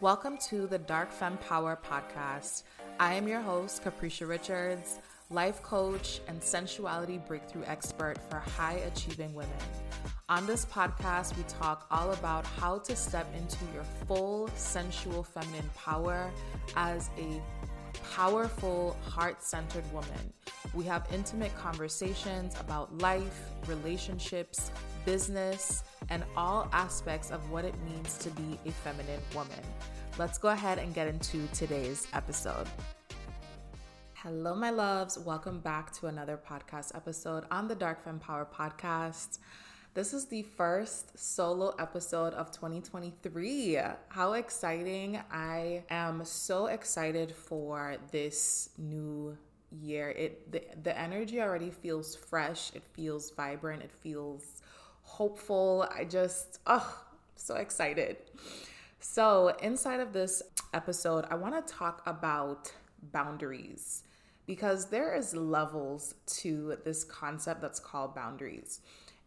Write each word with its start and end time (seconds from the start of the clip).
Welcome 0.00 0.38
to 0.48 0.66
the 0.66 0.78
Dark 0.78 1.12
Femme 1.12 1.36
Power 1.36 1.78
podcast. 1.86 2.62
I 2.98 3.12
am 3.12 3.28
your 3.28 3.42
host, 3.42 3.84
Caprisha 3.84 4.26
Richards, 4.26 4.98
life 5.28 5.62
coach 5.62 6.22
and 6.26 6.42
sensuality 6.42 7.18
breakthrough 7.18 7.64
expert 7.66 8.16
for 8.30 8.38
high 8.38 8.80
achieving 8.86 9.34
women. 9.34 9.52
On 10.30 10.46
this 10.46 10.64
podcast, 10.64 11.36
we 11.36 11.42
talk 11.42 11.86
all 11.90 12.12
about 12.14 12.46
how 12.46 12.78
to 12.78 12.96
step 12.96 13.26
into 13.36 13.58
your 13.74 13.84
full 14.06 14.48
sensual 14.54 15.22
feminine 15.22 15.68
power 15.76 16.30
as 16.76 17.10
a 17.18 17.42
powerful, 18.14 18.96
heart 19.02 19.42
centered 19.42 19.84
woman. 19.92 20.32
We 20.72 20.84
have 20.86 21.06
intimate 21.12 21.54
conversations 21.58 22.54
about 22.58 22.96
life, 23.02 23.50
relationships, 23.66 24.70
business, 25.04 25.84
and 26.10 26.24
all 26.36 26.68
aspects 26.72 27.30
of 27.30 27.50
what 27.50 27.64
it 27.64 27.74
means 27.84 28.18
to 28.18 28.30
be 28.30 28.58
a 28.66 28.70
feminine 28.70 29.20
woman. 29.34 29.60
Let's 30.18 30.38
go 30.38 30.48
ahead 30.48 30.78
and 30.78 30.92
get 30.92 31.06
into 31.06 31.46
today's 31.54 32.06
episode. 32.12 32.66
Hello, 34.14 34.54
my 34.54 34.70
loves. 34.70 35.18
Welcome 35.18 35.60
back 35.60 35.92
to 35.94 36.08
another 36.08 36.38
podcast 36.38 36.94
episode 36.94 37.44
on 37.50 37.68
the 37.68 37.74
Dark 37.74 38.04
Femme 38.04 38.18
Power 38.18 38.46
podcast. 38.52 39.38
This 39.94 40.12
is 40.12 40.26
the 40.26 40.42
first 40.42 41.18
solo 41.18 41.74
episode 41.78 42.34
of 42.34 42.52
2023. 42.52 43.78
How 44.08 44.34
exciting! 44.34 45.20
I 45.32 45.84
am 45.90 46.24
so 46.24 46.66
excited 46.66 47.34
for 47.34 47.96
this 48.12 48.70
new 48.78 49.36
year. 49.72 50.10
It 50.10 50.52
the, 50.52 50.62
the 50.82 50.96
energy 50.98 51.40
already 51.40 51.70
feels 51.70 52.14
fresh, 52.14 52.72
it 52.74 52.82
feels 52.92 53.30
vibrant, 53.30 53.82
it 53.82 53.90
feels 53.90 54.62
hopeful. 55.10 55.88
I 55.94 56.04
just 56.04 56.60
oh, 56.66 57.04
so 57.36 57.56
excited. 57.56 58.16
So, 59.00 59.48
inside 59.62 60.00
of 60.00 60.12
this 60.12 60.42
episode, 60.72 61.24
I 61.30 61.34
want 61.34 61.66
to 61.66 61.72
talk 61.72 62.02
about 62.06 62.72
boundaries 63.12 64.04
because 64.46 64.86
there 64.86 65.14
is 65.14 65.34
levels 65.34 66.14
to 66.26 66.76
this 66.84 67.02
concept 67.04 67.60
that's 67.60 67.80
called 67.80 68.14
boundaries. 68.14 68.80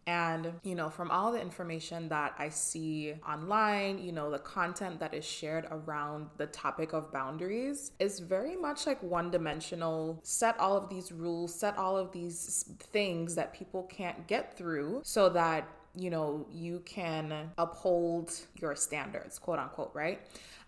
And, 0.06 0.54
you 0.64 0.76
know, 0.76 0.90
from 0.90 1.12
all 1.12 1.32
the 1.32 1.42
information 1.42 2.10
that 2.10 2.36
I 2.38 2.50
see 2.50 3.14
online, 3.28 4.00
you 4.00 4.12
know, 4.12 4.30
the 4.30 4.40
content 4.40 5.00
that 5.00 5.14
is 5.14 5.26
shared 5.26 5.68
around 5.72 6.28
the 6.38 6.48
topic 6.48 6.94
of 6.94 7.12
boundaries 7.12 7.92
is 8.00 8.20
very 8.20 8.56
much 8.56 8.86
like 8.86 9.02
one 9.02 9.32
dimensional. 9.32 10.20
Set 10.24 10.60
all 10.60 10.76
of 10.76 10.90
these 10.90 11.12
rules, 11.12 11.54
set 11.54 11.78
all 11.78 11.98
of 11.98 12.12
these 12.12 12.66
things 12.80 13.36
that 13.36 13.54
people 13.54 13.84
can't 13.84 14.28
get 14.28 14.58
through 14.58 15.02
so 15.04 15.30
that 15.30 15.68
you 15.96 16.10
know, 16.10 16.46
you 16.52 16.82
can 16.86 17.52
uphold 17.58 18.34
your 18.60 18.76
standards, 18.76 19.38
quote 19.38 19.60
unquote, 19.60 19.92
right? 19.94 20.22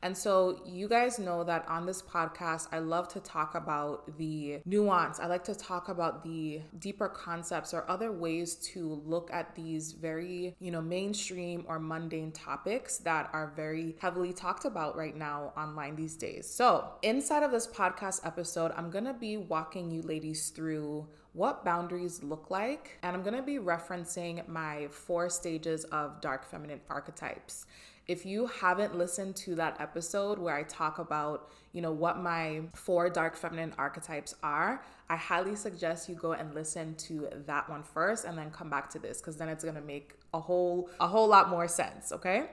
And 0.05 0.15
so, 0.15 0.61
you 0.67 0.87
guys 0.87 1.17
know 1.17 1.43
that 1.45 1.67
on 1.67 1.87
this 1.87 2.03
podcast, 2.03 2.67
I 2.71 2.77
love 2.77 3.07
to 3.07 3.19
talk 3.19 3.55
about 3.55 4.19
the 4.19 4.59
nuance. 4.63 5.19
I 5.19 5.25
like 5.25 5.43
to 5.45 5.55
talk 5.55 5.89
about 5.89 6.23
the 6.23 6.61
deeper 6.77 7.09
concepts 7.09 7.73
or 7.73 7.89
other 7.89 8.11
ways 8.11 8.53
to 8.73 9.01
look 9.03 9.31
at 9.33 9.55
these 9.55 9.93
very, 9.93 10.55
you 10.59 10.69
know, 10.69 10.79
mainstream 10.79 11.65
or 11.67 11.79
mundane 11.79 12.31
topics 12.31 12.99
that 12.99 13.31
are 13.33 13.51
very 13.55 13.95
heavily 13.99 14.31
talked 14.31 14.65
about 14.65 14.95
right 14.95 15.17
now 15.17 15.51
online 15.57 15.95
these 15.95 16.15
days. 16.15 16.47
So, 16.47 16.87
inside 17.01 17.41
of 17.41 17.49
this 17.49 17.65
podcast 17.65 18.27
episode, 18.27 18.73
I'm 18.77 18.91
gonna 18.91 19.11
be 19.11 19.37
walking 19.37 19.89
you 19.89 20.03
ladies 20.03 20.51
through 20.51 21.07
what 21.33 21.65
boundaries 21.65 22.21
look 22.21 22.51
like, 22.51 22.99
and 23.01 23.17
I'm 23.17 23.23
gonna 23.23 23.41
be 23.41 23.57
referencing 23.57 24.47
my 24.47 24.87
four 24.91 25.29
stages 25.29 25.83
of 25.85 26.21
dark 26.21 26.45
feminine 26.45 26.81
archetypes. 26.91 27.65
If 28.07 28.25
you 28.25 28.45
haven't 28.47 28.95
listened 28.95 29.35
to 29.37 29.55
that 29.55 29.81
episode 29.81 30.37
where 30.37 30.55
I 30.55 30.63
talk 30.63 30.99
about, 30.99 31.49
you 31.73 31.81
know, 31.81 31.91
what 31.91 32.19
my 32.19 32.61
four 32.73 33.09
dark 33.09 33.35
feminine 33.35 33.73
archetypes 33.77 34.35
are, 34.43 34.83
I 35.09 35.15
highly 35.15 35.55
suggest 35.55 36.07
you 36.07 36.15
go 36.15 36.33
and 36.33 36.53
listen 36.53 36.95
to 36.95 37.29
that 37.47 37.67
one 37.69 37.81
first 37.81 38.25
and 38.25 38.37
then 38.37 38.51
come 38.51 38.69
back 38.69 38.89
to 38.91 38.99
this 38.99 39.19
because 39.19 39.37
then 39.37 39.49
it's 39.49 39.63
going 39.63 39.75
to 39.75 39.81
make 39.81 40.13
a 40.33 40.39
whole 40.39 40.89
a 40.99 41.07
whole 41.07 41.27
lot 41.27 41.49
more 41.49 41.67
sense, 41.67 42.11
okay? 42.11 42.45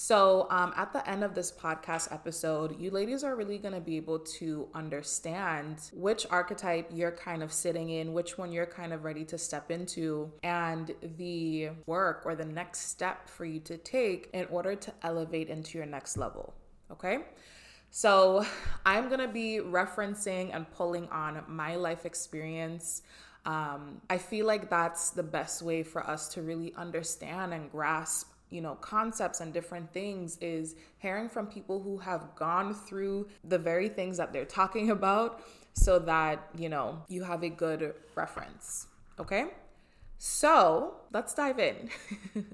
So, 0.00 0.46
um, 0.48 0.72
at 0.76 0.92
the 0.92 1.06
end 1.10 1.24
of 1.24 1.34
this 1.34 1.50
podcast 1.50 2.12
episode, 2.12 2.80
you 2.80 2.92
ladies 2.92 3.24
are 3.24 3.34
really 3.34 3.58
going 3.58 3.74
to 3.74 3.80
be 3.80 3.96
able 3.96 4.20
to 4.38 4.68
understand 4.72 5.90
which 5.92 6.24
archetype 6.30 6.88
you're 6.94 7.10
kind 7.10 7.42
of 7.42 7.52
sitting 7.52 7.90
in, 7.90 8.12
which 8.12 8.38
one 8.38 8.52
you're 8.52 8.64
kind 8.64 8.92
of 8.92 9.02
ready 9.02 9.24
to 9.24 9.36
step 9.36 9.72
into, 9.72 10.30
and 10.44 10.94
the 11.16 11.70
work 11.86 12.22
or 12.24 12.36
the 12.36 12.44
next 12.44 12.90
step 12.90 13.28
for 13.28 13.44
you 13.44 13.58
to 13.58 13.76
take 13.76 14.30
in 14.32 14.44
order 14.52 14.76
to 14.76 14.94
elevate 15.02 15.48
into 15.48 15.76
your 15.76 15.86
next 15.88 16.16
level. 16.16 16.54
Okay? 16.92 17.18
So, 17.90 18.46
I'm 18.86 19.08
going 19.08 19.18
to 19.18 19.26
be 19.26 19.58
referencing 19.60 20.54
and 20.54 20.70
pulling 20.70 21.08
on 21.08 21.42
my 21.48 21.74
life 21.74 22.06
experience. 22.06 23.02
Um, 23.44 24.00
I 24.08 24.18
feel 24.18 24.46
like 24.46 24.70
that's 24.70 25.10
the 25.10 25.24
best 25.24 25.60
way 25.60 25.82
for 25.82 26.08
us 26.08 26.28
to 26.34 26.42
really 26.42 26.72
understand 26.76 27.52
and 27.52 27.68
grasp 27.68 28.28
you 28.50 28.60
know 28.60 28.74
concepts 28.76 29.40
and 29.40 29.52
different 29.52 29.92
things 29.92 30.38
is 30.40 30.76
hearing 30.98 31.28
from 31.28 31.46
people 31.46 31.80
who 31.80 31.98
have 31.98 32.34
gone 32.34 32.74
through 32.74 33.28
the 33.44 33.58
very 33.58 33.88
things 33.88 34.16
that 34.16 34.32
they're 34.32 34.44
talking 34.44 34.90
about 34.98 35.42
so 35.72 35.98
that 35.98 36.48
you 36.56 36.68
know 36.68 37.02
you 37.08 37.22
have 37.22 37.42
a 37.42 37.50
good 37.50 37.94
reference 38.14 38.86
okay? 39.20 39.46
So 40.18 40.94
let's 41.12 41.34
dive 41.34 41.58
in. 41.58 41.90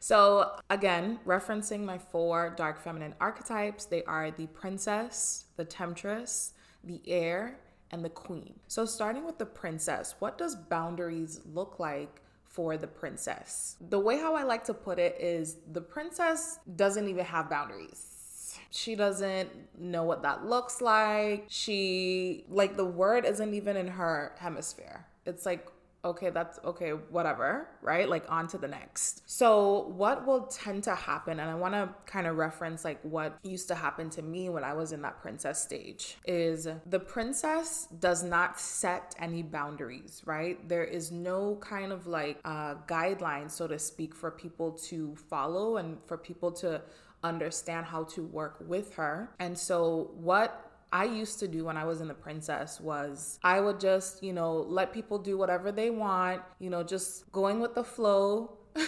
So 0.00 0.52
again 0.70 1.18
referencing 1.26 1.84
my 1.84 1.98
four 1.98 2.54
dark 2.56 2.80
feminine 2.80 3.14
archetypes 3.20 3.84
they 3.84 4.04
are 4.04 4.30
the 4.30 4.46
princess 4.46 5.46
the 5.56 5.64
temptress 5.64 6.52
the 6.84 7.02
heir 7.06 7.58
and 7.90 8.04
the 8.04 8.08
queen. 8.08 8.54
So 8.68 8.86
starting 8.86 9.26
with 9.26 9.38
the 9.38 9.44
princess 9.44 10.14
what 10.20 10.38
does 10.38 10.54
boundaries 10.54 11.40
look 11.52 11.80
like 11.80 12.22
for 12.48 12.76
the 12.76 12.86
princess. 12.86 13.76
The 13.88 14.00
way 14.00 14.18
how 14.18 14.34
I 14.34 14.42
like 14.42 14.64
to 14.64 14.74
put 14.74 14.98
it 14.98 15.16
is 15.20 15.58
the 15.72 15.80
princess 15.80 16.58
doesn't 16.76 17.06
even 17.06 17.24
have 17.24 17.48
boundaries. 17.48 18.58
She 18.70 18.94
doesn't 18.96 19.50
know 19.78 20.02
what 20.04 20.22
that 20.22 20.44
looks 20.44 20.80
like. 20.80 21.46
She, 21.48 22.44
like, 22.48 22.76
the 22.76 22.84
word 22.84 23.24
isn't 23.24 23.54
even 23.54 23.76
in 23.76 23.88
her 23.88 24.34
hemisphere. 24.38 25.06
It's 25.24 25.46
like 25.46 25.68
okay, 26.08 26.30
that's 26.30 26.58
okay, 26.64 26.90
whatever, 26.90 27.68
right? 27.82 28.08
Like 28.08 28.24
on 28.30 28.46
to 28.48 28.58
the 28.58 28.68
next. 28.68 29.22
So, 29.26 29.92
what 29.96 30.26
will 30.26 30.46
tend 30.46 30.84
to 30.84 30.94
happen, 30.94 31.40
and 31.40 31.50
I 31.50 31.54
want 31.54 31.74
to 31.74 31.88
kind 32.06 32.26
of 32.26 32.36
reference 32.36 32.84
like 32.84 33.00
what 33.02 33.38
used 33.42 33.68
to 33.68 33.74
happen 33.74 34.10
to 34.10 34.22
me 34.22 34.48
when 34.48 34.64
I 34.64 34.72
was 34.72 34.92
in 34.92 35.02
that 35.02 35.20
princess 35.20 35.62
stage, 35.62 36.16
is 36.26 36.66
the 36.86 37.00
princess 37.00 37.88
does 38.00 38.22
not 38.22 38.58
set 38.58 39.14
any 39.18 39.42
boundaries, 39.42 40.22
right? 40.24 40.66
There 40.68 40.84
is 40.84 41.12
no 41.12 41.56
kind 41.60 41.92
of 41.92 42.06
like 42.06 42.40
uh, 42.44 42.76
guidelines, 42.86 43.52
so 43.52 43.66
to 43.66 43.78
speak, 43.78 44.14
for 44.14 44.30
people 44.30 44.72
to 44.88 45.14
follow 45.16 45.76
and 45.76 45.98
for 46.06 46.16
people 46.16 46.52
to 46.52 46.82
understand 47.24 47.86
how 47.86 48.04
to 48.04 48.22
work 48.22 48.56
with 48.66 48.94
her. 48.94 49.30
And 49.38 49.58
so, 49.58 50.10
what 50.14 50.67
I 50.92 51.04
used 51.04 51.38
to 51.40 51.48
do 51.48 51.64
when 51.64 51.76
I 51.76 51.84
was 51.84 52.00
in 52.00 52.08
the 52.08 52.14
princess 52.14 52.80
was 52.80 53.38
I 53.42 53.60
would 53.60 53.80
just, 53.80 54.22
you 54.22 54.32
know, 54.32 54.54
let 54.68 54.92
people 54.92 55.18
do 55.18 55.36
whatever 55.36 55.72
they 55.72 55.90
want, 55.90 56.42
you 56.58 56.70
know, 56.70 56.82
just 56.82 57.30
going 57.32 57.60
with 57.60 57.74
the 57.74 57.84
flow. 57.84 58.58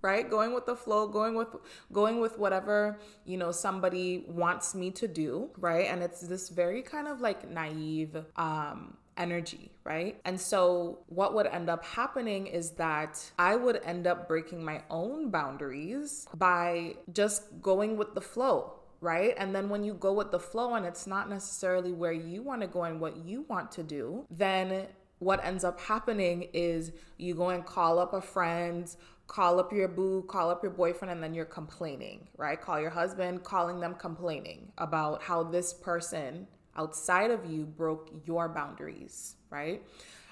right 0.00 0.30
going 0.30 0.54
with 0.54 0.64
the 0.64 0.76
flow 0.76 1.08
going 1.08 1.34
with 1.34 1.48
going 1.92 2.20
with 2.20 2.38
whatever 2.38 3.00
you 3.24 3.36
know 3.36 3.50
somebody 3.50 4.24
wants 4.28 4.72
me 4.72 4.92
to 4.92 5.08
do 5.08 5.50
right 5.56 5.86
and 5.86 6.04
it's 6.04 6.20
this 6.20 6.50
very 6.50 6.82
kind 6.82 7.08
of 7.08 7.20
like 7.20 7.50
naive 7.50 8.16
um 8.36 8.96
energy, 9.18 9.72
right? 9.84 10.18
And 10.24 10.40
so, 10.40 11.00
what 11.08 11.34
would 11.34 11.46
end 11.46 11.68
up 11.68 11.84
happening 11.84 12.46
is 12.46 12.70
that 12.72 13.20
I 13.38 13.56
would 13.56 13.80
end 13.84 14.06
up 14.06 14.28
breaking 14.28 14.64
my 14.64 14.82
own 14.88 15.30
boundaries 15.30 16.26
by 16.34 16.94
just 17.12 17.60
going 17.60 17.96
with 17.96 18.14
the 18.14 18.20
flow, 18.20 18.77
right? 19.00 19.34
And 19.36 19.54
then 19.54 19.68
when 19.68 19.84
you 19.84 19.94
go 19.94 20.12
with 20.12 20.30
the 20.30 20.38
flow 20.38 20.74
and 20.74 20.84
it's 20.84 21.06
not 21.06 21.28
necessarily 21.28 21.92
where 21.92 22.12
you 22.12 22.42
want 22.42 22.62
to 22.62 22.66
go 22.66 22.84
and 22.84 23.00
what 23.00 23.16
you 23.16 23.42
want 23.48 23.70
to 23.72 23.82
do, 23.82 24.26
then 24.30 24.86
what 25.18 25.44
ends 25.44 25.64
up 25.64 25.80
happening 25.80 26.48
is 26.52 26.92
you 27.16 27.34
go 27.34 27.50
and 27.50 27.64
call 27.64 27.98
up 27.98 28.14
a 28.14 28.20
friend, 28.20 28.94
call 29.26 29.58
up 29.60 29.72
your 29.72 29.88
boo, 29.88 30.22
call 30.28 30.50
up 30.50 30.62
your 30.62 30.72
boyfriend, 30.72 31.12
and 31.12 31.22
then 31.22 31.34
you're 31.34 31.44
complaining, 31.44 32.28
right? 32.36 32.60
Call 32.60 32.80
your 32.80 32.90
husband, 32.90 33.42
calling 33.42 33.80
them 33.80 33.94
complaining 33.94 34.72
about 34.78 35.22
how 35.22 35.42
this 35.42 35.72
person 35.72 36.46
outside 36.76 37.30
of 37.30 37.44
you 37.44 37.64
broke 37.64 38.10
your 38.26 38.48
boundaries, 38.48 39.34
right? 39.50 39.82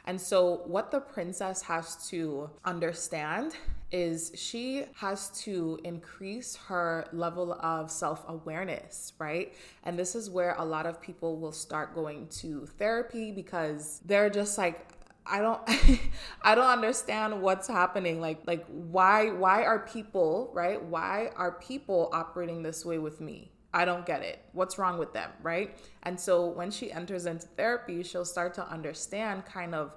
And 0.07 0.21
so, 0.21 0.63
what 0.67 0.93
the 0.93 1.01
princess 1.01 1.63
has 1.63 2.09
to 2.11 2.49
understand 2.65 3.57
is 3.93 4.33
she 4.35 4.85
has 4.97 5.31
to 5.43 5.79
increase 5.85 6.57
her 6.57 7.07
level 7.13 7.53
of 7.55 7.91
self 7.91 8.25
awareness, 8.29 9.13
right? 9.19 9.55
And 9.85 9.99
this 9.99 10.15
is 10.15 10.29
where 10.29 10.55
a 10.59 10.65
lot 10.65 10.87
of 10.87 11.01
people 11.01 11.39
will 11.39 11.53
start 11.53 11.95
going 11.95 12.29
to 12.41 12.67
therapy 12.79 13.31
because 13.31 14.01
they're 14.05 14.31
just 14.31 14.59
like, 14.59 14.89
I 15.25 15.41
don't 15.41 15.61
I 16.43 16.55
don't 16.55 16.67
understand 16.67 17.43
what's 17.43 17.67
happening 17.67 18.21
like 18.21 18.43
like 18.47 18.65
why 18.69 19.31
why 19.31 19.65
are 19.65 19.81
people 19.81 20.53
right 20.55 20.81
why 20.81 21.31
are 21.35 21.53
people 21.53 22.11
operating 22.13 22.63
this 22.63 22.85
way 22.85 22.99
with 22.99 23.21
me 23.21 23.51
I 23.77 23.85
don't 23.85 24.07
get 24.07 24.23
it. 24.23 24.43
What's 24.53 24.79
wrong 24.79 24.97
with 24.97 25.13
them, 25.13 25.31
right? 25.43 25.77
And 26.05 26.19
so 26.19 26.47
when 26.47 26.71
she 26.71 26.91
enters 26.91 27.27
into 27.27 27.47
therapy, 27.47 28.03
she'll 28.03 28.25
start 28.25 28.55
to 28.55 28.67
understand 28.67 29.45
kind 29.45 29.75
of 29.75 29.95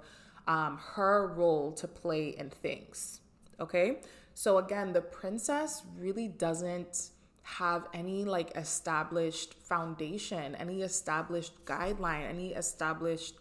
um, 0.50 0.78
her 0.96 1.34
role 1.34 1.72
to 1.74 1.88
play 1.88 2.36
in 2.38 2.50
things. 2.50 3.22
Okay. 3.60 4.02
So 4.34 4.58
again, 4.58 4.94
the 4.94 5.02
princess 5.02 5.84
really 5.98 6.28
doesn't 6.28 7.10
have 7.44 7.88
any 7.94 8.24
like 8.26 8.56
established 8.56 9.56
foundation, 9.56 10.56
any 10.56 10.82
established 10.82 11.66
guideline, 11.66 12.30
any 12.30 12.54
established 12.54 13.36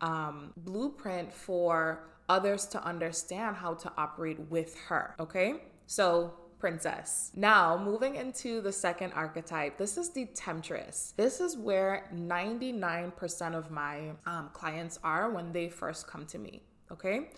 um, 0.00 0.52
blueprint 0.56 1.32
for 1.32 2.04
others 2.28 2.66
to 2.66 2.82
understand 2.84 3.56
how 3.56 3.74
to 3.74 3.92
operate 3.96 4.38
with 4.50 4.78
her. 4.88 5.14
Okay. 5.18 5.62
So 5.86 6.34
princess. 6.58 7.30
Now, 7.36 7.76
moving 7.76 8.14
into 8.14 8.62
the 8.62 8.72
second 8.72 9.12
archetype, 9.12 9.76
this 9.76 9.98
is 9.98 10.10
the 10.10 10.24
temptress. 10.34 11.12
This 11.14 11.38
is 11.38 11.58
where 11.58 12.08
99% 12.14 13.54
of 13.54 13.70
my 13.70 14.12
um, 14.24 14.48
clients 14.54 14.98
are 15.04 15.30
when 15.30 15.52
they 15.52 15.68
first 15.68 16.06
come 16.06 16.24
to 16.24 16.38
me. 16.38 16.62
Okay. 16.90 17.28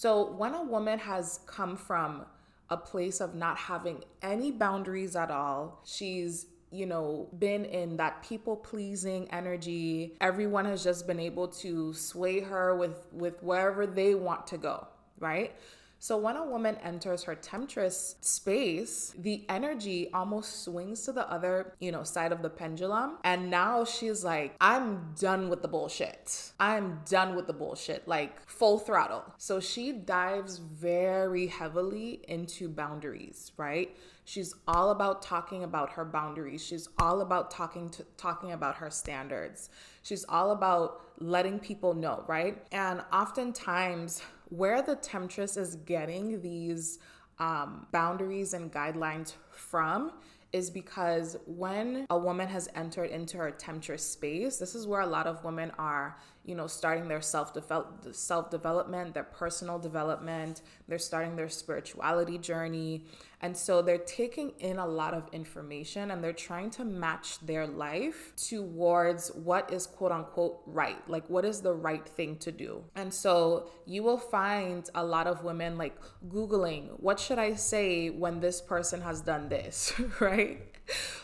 So, 0.00 0.30
when 0.30 0.54
a 0.54 0.62
woman 0.62 1.00
has 1.00 1.40
come 1.46 1.76
from 1.76 2.24
a 2.70 2.76
place 2.76 3.20
of 3.20 3.34
not 3.34 3.56
having 3.56 4.04
any 4.22 4.52
boundaries 4.52 5.16
at 5.16 5.28
all, 5.28 5.80
she's 5.84 6.46
you 6.70 6.86
know, 6.86 7.28
been 7.36 7.64
in 7.64 7.96
that 7.96 8.22
people 8.22 8.54
pleasing 8.54 9.28
energy. 9.32 10.14
Everyone 10.20 10.66
has 10.66 10.84
just 10.84 11.08
been 11.08 11.18
able 11.18 11.48
to 11.48 11.92
sway 11.94 12.38
her 12.38 12.76
with 12.76 13.08
with 13.12 13.42
wherever 13.42 13.88
they 13.88 14.14
want 14.14 14.46
to 14.48 14.56
go, 14.58 14.86
right? 15.18 15.52
So 16.00 16.16
when 16.16 16.36
a 16.36 16.44
woman 16.44 16.76
enters 16.76 17.24
her 17.24 17.34
temptress 17.34 18.16
space, 18.20 19.14
the 19.18 19.44
energy 19.48 20.10
almost 20.14 20.62
swings 20.64 21.02
to 21.02 21.12
the 21.12 21.28
other, 21.30 21.74
you 21.80 21.90
know, 21.90 22.04
side 22.04 22.30
of 22.30 22.40
the 22.40 22.50
pendulum. 22.50 23.18
And 23.24 23.50
now 23.50 23.84
she's 23.84 24.24
like, 24.24 24.54
I'm 24.60 25.12
done 25.18 25.48
with 25.48 25.62
the 25.62 25.68
bullshit. 25.68 26.52
I'm 26.60 27.00
done 27.08 27.34
with 27.34 27.46
the 27.46 27.52
bullshit, 27.52 28.06
like 28.06 28.48
full 28.48 28.78
throttle. 28.78 29.24
So 29.38 29.58
she 29.58 29.92
dives 29.92 30.58
very 30.58 31.48
heavily 31.48 32.22
into 32.28 32.68
boundaries, 32.68 33.52
right? 33.56 33.96
She's 34.24 34.54
all 34.68 34.90
about 34.90 35.22
talking 35.22 35.64
about 35.64 35.90
her 35.92 36.04
boundaries. 36.04 36.62
She's 36.64 36.88
all 36.98 37.22
about 37.22 37.50
talking 37.50 37.88
to 37.90 38.04
talking 38.18 38.52
about 38.52 38.76
her 38.76 38.90
standards. 38.90 39.70
She's 40.02 40.24
all 40.28 40.50
about 40.50 41.00
letting 41.18 41.58
people 41.58 41.94
know, 41.94 42.24
right? 42.28 42.62
And 42.70 43.02
oftentimes 43.12 44.22
where 44.50 44.82
the 44.82 44.96
temptress 44.96 45.56
is 45.56 45.76
getting 45.76 46.40
these 46.40 46.98
um, 47.38 47.86
boundaries 47.92 48.54
and 48.54 48.72
guidelines 48.72 49.34
from 49.50 50.12
is 50.52 50.70
because 50.70 51.36
when 51.46 52.06
a 52.08 52.18
woman 52.18 52.48
has 52.48 52.68
entered 52.74 53.10
into 53.10 53.36
her 53.36 53.50
temptress 53.50 54.02
space, 54.02 54.56
this 54.56 54.74
is 54.74 54.86
where 54.86 55.02
a 55.02 55.06
lot 55.06 55.26
of 55.26 55.44
women 55.44 55.70
are, 55.78 56.16
you 56.48 56.54
know, 56.54 56.66
starting 56.66 57.08
their 57.08 57.20
self 57.20 57.56
self 58.12 58.50
development, 58.50 59.12
their 59.12 59.22
personal 59.22 59.78
development. 59.78 60.62
They're 60.88 60.98
starting 60.98 61.36
their 61.36 61.50
spirituality 61.50 62.38
journey, 62.38 63.04
and 63.40 63.56
so 63.56 63.82
they're 63.82 63.98
taking 63.98 64.50
in 64.58 64.78
a 64.78 64.86
lot 64.86 65.14
of 65.14 65.28
information 65.32 66.10
and 66.10 66.24
they're 66.24 66.32
trying 66.32 66.70
to 66.70 66.84
match 66.84 67.38
their 67.40 67.66
life 67.66 68.32
towards 68.36 69.28
what 69.28 69.72
is 69.72 69.86
quote 69.86 70.10
unquote 70.10 70.60
right, 70.66 71.08
like 71.08 71.28
what 71.28 71.44
is 71.44 71.60
the 71.60 71.72
right 71.72 72.08
thing 72.08 72.36
to 72.38 72.50
do. 72.50 72.82
And 72.96 73.12
so 73.14 73.68
you 73.86 74.02
will 74.02 74.18
find 74.18 74.88
a 74.94 75.04
lot 75.04 75.26
of 75.26 75.44
women 75.44 75.78
like 75.78 75.96
googling, 76.28 76.98
what 76.98 77.20
should 77.20 77.38
I 77.38 77.54
say 77.54 78.10
when 78.10 78.40
this 78.40 78.60
person 78.60 79.02
has 79.02 79.20
done 79.20 79.48
this, 79.48 79.92
right? 80.20 80.62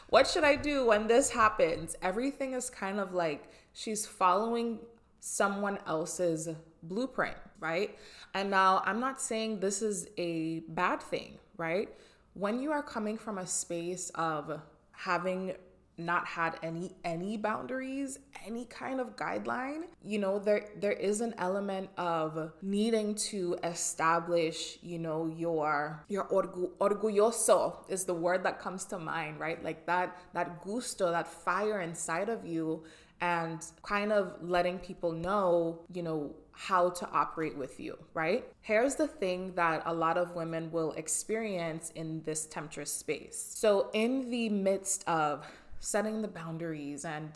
What 0.08 0.28
should 0.28 0.44
I 0.44 0.54
do 0.54 0.86
when 0.86 1.08
this 1.08 1.30
happens? 1.30 1.96
Everything 2.00 2.52
is 2.52 2.70
kind 2.70 3.00
of 3.00 3.12
like 3.12 3.50
she's 3.72 4.06
following 4.06 4.78
someone 5.26 5.78
else's 5.86 6.50
blueprint, 6.82 7.36
right? 7.58 7.96
And 8.34 8.50
now 8.50 8.82
I'm 8.84 9.00
not 9.00 9.22
saying 9.22 9.60
this 9.60 9.80
is 9.80 10.06
a 10.18 10.60
bad 10.68 11.00
thing, 11.02 11.38
right? 11.56 11.88
When 12.34 12.60
you 12.60 12.72
are 12.72 12.82
coming 12.82 13.16
from 13.16 13.38
a 13.38 13.46
space 13.46 14.10
of 14.16 14.60
having 14.90 15.54
not 15.96 16.26
had 16.26 16.56
any 16.62 16.90
any 17.04 17.36
boundaries 17.36 18.18
any 18.44 18.64
kind 18.64 19.00
of 19.00 19.14
guideline 19.14 19.82
you 20.02 20.18
know 20.18 20.40
there 20.40 20.64
there 20.80 20.92
is 20.92 21.20
an 21.20 21.32
element 21.38 21.88
of 21.96 22.50
needing 22.62 23.14
to 23.14 23.56
establish 23.62 24.76
you 24.82 24.98
know 24.98 25.26
your 25.26 26.04
your 26.08 26.24
orgu, 26.24 26.68
orgulloso 26.80 27.76
is 27.88 28.04
the 28.04 28.14
word 28.14 28.42
that 28.42 28.58
comes 28.58 28.84
to 28.84 28.98
mind 28.98 29.38
right 29.38 29.62
like 29.62 29.86
that 29.86 30.18
that 30.32 30.60
gusto 30.64 31.12
that 31.12 31.28
fire 31.28 31.80
inside 31.80 32.28
of 32.28 32.44
you 32.44 32.82
and 33.24 33.64
kind 33.82 34.12
of 34.12 34.36
letting 34.42 34.78
people 34.78 35.10
know, 35.12 35.80
you 35.92 36.02
know, 36.02 36.34
how 36.52 36.90
to 36.90 37.08
operate 37.10 37.56
with 37.56 37.80
you, 37.80 37.96
right? 38.12 38.44
Here's 38.60 38.96
the 38.96 39.08
thing 39.08 39.54
that 39.54 39.82
a 39.86 39.94
lot 39.94 40.18
of 40.18 40.34
women 40.34 40.70
will 40.70 40.92
experience 40.92 41.90
in 41.94 42.22
this 42.24 42.44
temptress 42.44 42.92
space. 42.92 43.38
So, 43.56 43.88
in 43.94 44.30
the 44.30 44.50
midst 44.50 45.08
of 45.08 45.46
setting 45.80 46.20
the 46.22 46.28
boundaries 46.28 47.04
and 47.04 47.32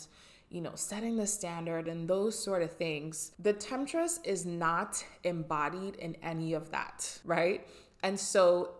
you 0.50 0.62
know, 0.62 0.72
setting 0.74 1.14
the 1.18 1.26
standard 1.26 1.88
and 1.88 2.08
those 2.08 2.34
sort 2.42 2.62
of 2.62 2.72
things, 2.72 3.32
the 3.38 3.52
temptress 3.52 4.18
is 4.24 4.46
not 4.46 5.04
embodied 5.22 5.96
in 5.96 6.16
any 6.22 6.54
of 6.54 6.70
that, 6.70 7.18
right? 7.22 7.66
And 8.02 8.18
so 8.18 8.70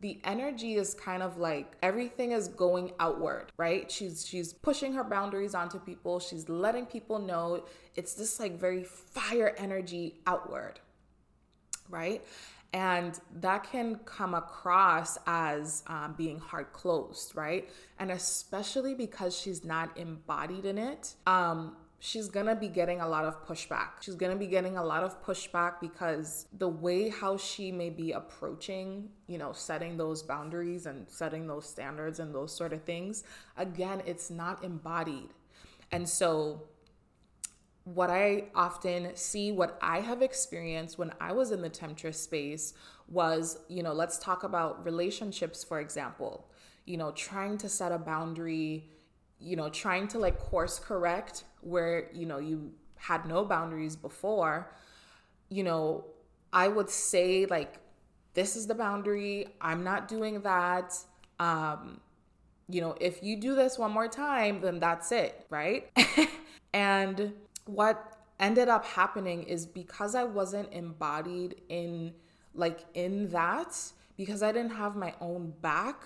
the 0.00 0.20
energy 0.24 0.74
is 0.74 0.92
kind 0.94 1.22
of 1.22 1.38
like 1.38 1.76
everything 1.82 2.32
is 2.32 2.48
going 2.48 2.92
outward, 3.00 3.52
right? 3.56 3.90
She's 3.90 4.26
she's 4.26 4.52
pushing 4.52 4.92
her 4.92 5.04
boundaries 5.04 5.54
onto 5.54 5.78
people. 5.78 6.20
She's 6.20 6.48
letting 6.48 6.86
people 6.86 7.18
know 7.18 7.64
it's 7.94 8.14
this 8.14 8.38
like 8.38 8.58
very 8.60 8.84
fire 8.84 9.54
energy 9.56 10.20
outward. 10.26 10.80
Right? 11.88 12.22
And 12.74 13.18
that 13.40 13.64
can 13.64 13.96
come 14.04 14.34
across 14.34 15.16
as 15.26 15.82
um, 15.86 16.14
being 16.18 16.38
hard 16.38 16.70
closed, 16.74 17.34
right? 17.34 17.66
And 17.98 18.10
especially 18.10 18.94
because 18.94 19.34
she's 19.34 19.64
not 19.64 19.96
embodied 19.96 20.66
in 20.66 20.76
it, 20.76 21.14
um, 21.26 21.76
she's 22.00 22.28
gonna 22.28 22.54
be 22.54 22.68
getting 22.68 23.00
a 23.00 23.08
lot 23.08 23.24
of 23.24 23.46
pushback. 23.46 24.02
She's 24.02 24.14
gonna 24.14 24.36
be 24.36 24.46
getting 24.46 24.76
a 24.76 24.84
lot 24.84 25.02
of 25.02 25.22
pushback 25.22 25.80
because 25.80 26.46
the 26.56 26.68
way 26.68 27.08
how 27.08 27.36
she 27.36 27.72
may 27.72 27.90
be 27.90 28.12
approaching, 28.12 29.08
you 29.26 29.38
know, 29.38 29.52
setting 29.52 29.96
those 29.96 30.22
boundaries 30.22 30.86
and 30.86 31.08
setting 31.08 31.46
those 31.46 31.68
standards 31.68 32.20
and 32.20 32.34
those 32.34 32.54
sort 32.54 32.72
of 32.72 32.82
things, 32.82 33.24
again, 33.56 34.02
it's 34.06 34.30
not 34.30 34.62
embodied. 34.62 35.30
And 35.90 36.08
so, 36.08 36.62
what 37.84 38.10
I 38.10 38.44
often 38.54 39.16
see, 39.16 39.50
what 39.50 39.78
I 39.80 40.00
have 40.00 40.20
experienced 40.20 40.98
when 40.98 41.10
I 41.20 41.32
was 41.32 41.50
in 41.52 41.62
the 41.62 41.70
temptress 41.70 42.20
space 42.20 42.74
was, 43.08 43.60
you 43.68 43.82
know, 43.82 43.94
let's 43.94 44.18
talk 44.18 44.44
about 44.44 44.84
relationships, 44.84 45.64
for 45.64 45.80
example, 45.80 46.50
you 46.84 46.98
know, 46.98 47.12
trying 47.12 47.56
to 47.58 47.68
set 47.68 47.90
a 47.90 47.98
boundary 47.98 48.90
you 49.40 49.56
know, 49.56 49.68
trying 49.68 50.08
to 50.08 50.18
like 50.18 50.38
course 50.38 50.78
correct 50.78 51.44
where, 51.60 52.10
you 52.12 52.26
know, 52.26 52.38
you 52.38 52.72
had 52.96 53.26
no 53.26 53.44
boundaries 53.44 53.96
before, 53.96 54.72
you 55.48 55.62
know, 55.62 56.04
I 56.52 56.68
would 56.68 56.90
say 56.90 57.46
like 57.46 57.78
this 58.34 58.56
is 58.56 58.66
the 58.66 58.74
boundary. 58.74 59.48
I'm 59.60 59.82
not 59.82 60.08
doing 60.08 60.40
that. 60.42 60.94
Um, 61.38 62.00
you 62.68 62.80
know, 62.80 62.94
if 63.00 63.22
you 63.22 63.36
do 63.36 63.54
this 63.54 63.78
one 63.78 63.90
more 63.90 64.08
time, 64.08 64.60
then 64.60 64.78
that's 64.78 65.10
it, 65.12 65.46
right? 65.50 65.90
and 66.72 67.32
what 67.64 68.18
ended 68.38 68.68
up 68.68 68.84
happening 68.84 69.42
is 69.42 69.66
because 69.66 70.14
I 70.14 70.24
wasn't 70.24 70.72
embodied 70.72 71.62
in 71.68 72.12
like 72.54 72.84
in 72.94 73.28
that, 73.30 73.76
because 74.16 74.42
I 74.42 74.52
didn't 74.52 74.72
have 74.72 74.96
my 74.96 75.14
own 75.20 75.52
back, 75.62 76.02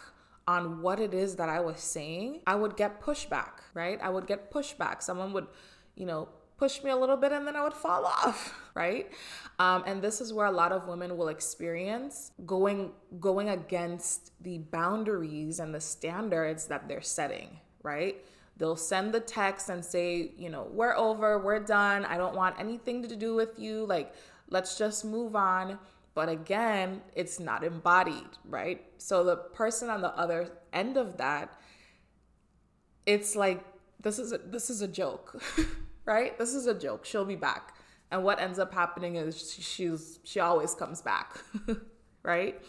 on 0.47 0.83
what 0.83 1.01
it 1.01 1.15
is 1.15 1.37
that 1.37 1.49
I 1.49 1.61
was 1.61 1.81
saying, 1.81 2.41
I 2.47 2.55
would 2.55 2.77
get 2.77 3.01
pushback, 3.01 3.61
right? 3.75 3.99
I 4.03 4.09
would 4.09 4.27
get 4.27 4.51
pushback. 4.51 5.03
Someone 5.03 5.33
would, 5.33 5.47
you 5.95 6.07
know, 6.07 6.29
push 6.57 6.83
me 6.85 6.91
a 6.91 6.97
little 6.97 7.17
bit 7.17 7.33
and 7.33 7.47
then 7.47 7.57
I 7.57 7.63
would 7.63 7.75
fall 7.75 8.05
off, 8.19 8.55
right? 8.75 9.11
Um, 9.59 9.85
and 9.87 10.03
this 10.03 10.21
is 10.21 10.33
where 10.33 10.47
a 10.47 10.53
lot 10.53 10.73
of 10.73 10.87
women 10.87 11.17
will 11.17 11.29
experience 11.29 12.33
going 12.47 12.93
going 13.21 13.49
against 13.49 14.33
the 14.43 14.59
boundaries 14.59 15.59
and 15.59 15.75
the 15.75 15.81
standards 15.81 16.67
that 16.67 16.89
they're 16.89 17.03
setting, 17.03 17.59
right? 17.83 18.17
They'll 18.59 18.77
send 18.77 19.13
the 19.13 19.21
text 19.21 19.71
and 19.71 19.85
say, 19.85 20.33
you 20.37 20.51
know, 20.51 20.69
we're 20.71 20.95
over, 20.95 21.39
we're 21.39 21.59
done. 21.59 22.05
I 22.05 22.17
don't 22.17 22.37
want 22.37 22.61
anything 22.61 23.03
to 23.09 23.17
do 23.17 23.35
with 23.35 23.59
you. 23.59 23.85
Like, 23.87 24.15
let's 24.51 24.79
just 24.79 25.05
move 25.05 25.35
on. 25.35 25.79
But 26.15 26.29
again, 26.29 27.01
it's 27.15 27.41
not 27.41 27.65
embodied, 27.65 28.37
right? 28.45 28.85
So 28.99 29.25
the 29.25 29.37
person 29.37 29.89
on 29.89 30.03
the 30.03 30.15
other 30.15 30.51
end 30.73 30.97
of 30.97 31.17
that, 31.17 31.59
it's 33.07 33.35
like 33.35 33.65
this 34.01 34.19
is 34.19 34.33
a, 34.33 34.39
this 34.39 34.69
is 34.69 34.83
a 34.83 34.89
joke, 34.89 35.43
right? 36.05 36.39
This 36.39 36.55
is 36.55 36.67
a 36.67 36.75
joke. 36.75 37.05
She'll 37.05 37.25
be 37.25 37.37
back. 37.37 37.75
And 38.11 38.25
what 38.25 38.41
ends 38.41 38.59
up 38.59 38.75
happening 38.75 39.17
is 39.17 39.55
she's 39.59 40.19
she 40.23 40.39
always 40.39 40.75
comes 40.75 41.01
back, 41.01 41.39
right? 42.23 42.61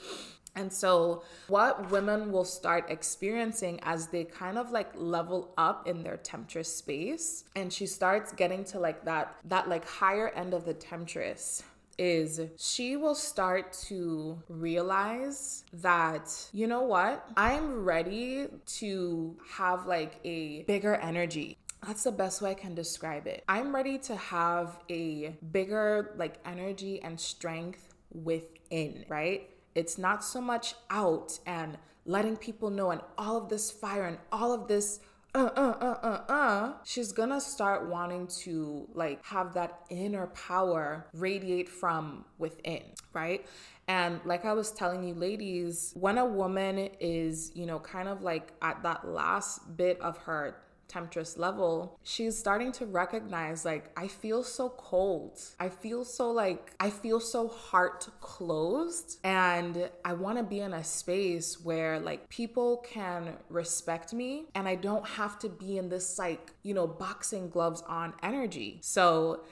And 0.56 0.72
so, 0.72 1.24
what 1.48 1.90
women 1.90 2.32
will 2.32 2.46
start 2.46 2.86
experiencing 2.90 3.80
as 3.82 4.08
they 4.08 4.24
kind 4.24 4.58
of 4.58 4.72
like 4.72 4.92
level 4.94 5.54
up 5.58 5.88
in 5.88 6.04
their 6.04 6.18
temptress 6.18 6.74
space, 6.74 7.44
and 7.56 7.74
she 7.74 7.88
starts 7.88 8.32
getting 8.32 8.64
to 8.66 8.80
like 8.80 9.04
that 9.04 9.36
that 9.46 9.68
like 9.68 9.86
higher 9.86 10.30
end 10.30 10.54
of 10.54 10.64
the 10.64 10.74
temptress 10.74 11.64
is 11.98 12.42
she 12.58 12.96
will 12.98 13.16
start 13.16 13.74
to 13.88 14.42
realize 14.50 15.64
that, 15.74 16.30
you 16.52 16.68
know 16.68 16.84
what, 16.84 17.28
I'm 17.38 17.84
ready 17.84 18.48
to 18.80 19.38
have 19.52 19.86
like 19.86 20.20
a 20.24 20.64
bigger 20.64 20.96
energy. 20.96 21.58
That's 21.86 22.04
the 22.04 22.12
best 22.12 22.42
way 22.42 22.52
I 22.52 22.54
can 22.54 22.76
describe 22.76 23.28
it. 23.28 23.44
I'm 23.50 23.76
ready 23.76 23.98
to 24.00 24.16
have 24.16 24.80
a 24.90 25.36
bigger 25.52 26.14
like 26.18 26.36
energy 26.46 27.02
and 27.02 27.20
strength 27.20 27.94
within, 28.12 29.06
right? 29.10 29.50
It's 29.76 29.98
not 29.98 30.24
so 30.24 30.40
much 30.40 30.76
out 30.90 31.38
and 31.46 31.78
letting 32.06 32.38
people 32.38 32.70
know 32.70 32.92
and 32.92 33.02
all 33.18 33.38
of 33.38 33.50
this 33.50 33.72
fire 33.72 34.06
and 34.06 34.18
all 34.32 34.54
of 34.54 34.68
this 34.68 35.00
uh, 35.36 35.50
uh, 35.56 35.76
uh, 35.82 35.98
uh, 36.04 36.32
uh, 36.32 36.74
she's 36.84 37.12
gonna 37.12 37.42
start 37.42 37.88
wanting 37.88 38.28
to 38.28 38.88
like 38.94 39.24
have 39.26 39.54
that 39.56 39.80
inner 39.90 40.28
power 40.28 41.08
radiate 41.14 41.68
from 41.68 42.24
within, 42.38 42.84
right? 43.14 43.46
And 43.88 44.22
like 44.26 44.46
I 44.46 44.54
was 44.54 44.72
telling 44.72 45.04
you, 45.04 45.16
ladies, 45.16 45.92
when 45.96 46.18
a 46.20 46.26
woman 46.26 46.90
is, 47.00 47.52
you 47.56 47.66
know, 47.66 47.80
kind 47.80 48.08
of 48.08 48.22
like 48.22 48.54
at 48.62 48.84
that 48.84 49.08
last 49.08 49.76
bit 49.76 50.00
of 50.02 50.18
her 50.20 50.56
temptress 50.88 51.38
level, 51.38 52.00
she's 52.04 52.38
starting 52.38 52.72
to 52.74 52.86
recognize 52.86 53.66
like, 53.66 53.92
I 53.98 54.08
feel 54.08 54.44
so 54.44 54.70
cold. 54.70 55.40
I 55.60 55.70
feel 55.70 56.06
so 56.06 56.32
like, 56.32 56.74
I 56.80 56.90
feel 56.90 57.20
so 57.20 57.48
heart 57.48 58.08
closed. 58.22 59.20
And 59.24 59.90
I 60.06 60.14
want 60.14 60.38
to 60.38 60.44
be 60.44 60.60
in 60.60 60.74
a 60.74 60.84
space 60.84 61.60
where 61.64 62.00
like 62.00 62.30
people 62.30 62.78
can 62.86 63.34
respect 63.50 64.14
me 64.14 64.46
and 64.56 64.68
I 64.68 64.76
don't 64.76 65.08
have 65.08 65.40
to 65.40 65.50
be 65.50 65.78
in 65.78 65.90
this 65.90 66.20
like, 66.20 66.52
you 66.64 66.74
know, 66.74 66.88
boxing 66.88 67.50
gloves 67.50 67.84
on 67.88 68.14
energy. 68.22 68.80
So, 68.82 69.44